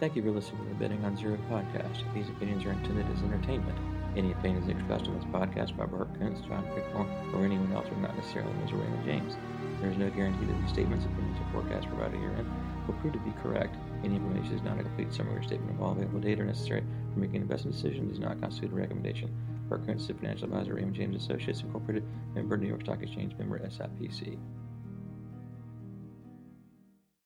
Thank 0.00 0.16
you 0.16 0.22
for 0.22 0.30
listening 0.30 0.62
to 0.64 0.68
the 0.70 0.74
Betting 0.74 1.04
on 1.04 1.16
Zero 1.16 1.38
podcast. 1.50 2.02
These 2.14 2.28
opinions 2.28 2.64
are 2.64 2.72
intended 2.72 3.06
as 3.16 3.22
entertainment. 3.22 3.78
Any 4.16 4.32
opinions 4.32 4.66
expressed 4.68 5.08
on 5.08 5.14
this 5.14 5.24
podcast 5.24 5.76
by 5.76 5.84
Bart 5.84 6.08
Kuntz, 6.18 6.40
John 6.48 6.64
Pickmore, 6.72 7.06
or 7.34 7.44
anyone 7.44 7.70
else 7.72 7.86
are 7.86 8.00
not 8.00 8.16
necessarily 8.16 8.50
Mr. 8.64 8.80
Raymond 8.80 9.04
James. 9.04 9.36
There 9.78 9.90
is 9.90 9.98
no 9.98 10.08
guarantee 10.08 10.46
that 10.46 10.58
the 10.62 10.68
statements, 10.68 11.04
opinions, 11.04 11.38
or 11.38 11.60
forecasts 11.60 11.84
provided 11.84 12.18
herein 12.18 12.50
will 12.86 12.94
prove 12.94 13.12
to 13.12 13.18
be 13.18 13.32
correct. 13.42 13.76
Any 14.04 14.16
information 14.16 14.54
is 14.54 14.62
not 14.62 14.80
a 14.80 14.84
complete 14.84 15.12
summary 15.12 15.36
or 15.36 15.42
statement 15.42 15.72
of 15.72 15.82
all 15.82 15.92
available 15.92 16.20
data 16.20 16.42
necessary 16.42 16.82
for 17.12 17.20
making 17.20 17.42
investment 17.42 17.76
decisions 17.76 18.12
does 18.12 18.18
not 18.18 18.40
constitute 18.40 18.72
a 18.72 18.76
recommendation. 18.76 19.28
Bart 19.68 19.84
Kuntz 19.84 20.04
is 20.04 20.10
a 20.10 20.14
financial 20.14 20.44
advisor, 20.44 20.74
Raymond 20.74 20.94
James 20.94 21.22
Associates 21.22 21.60
Incorporated, 21.60 22.04
member, 22.34 22.56
New 22.56 22.68
York 22.68 22.80
Stock 22.82 23.02
Exchange, 23.02 23.34
member, 23.36 23.58
SIPC. 23.58 24.38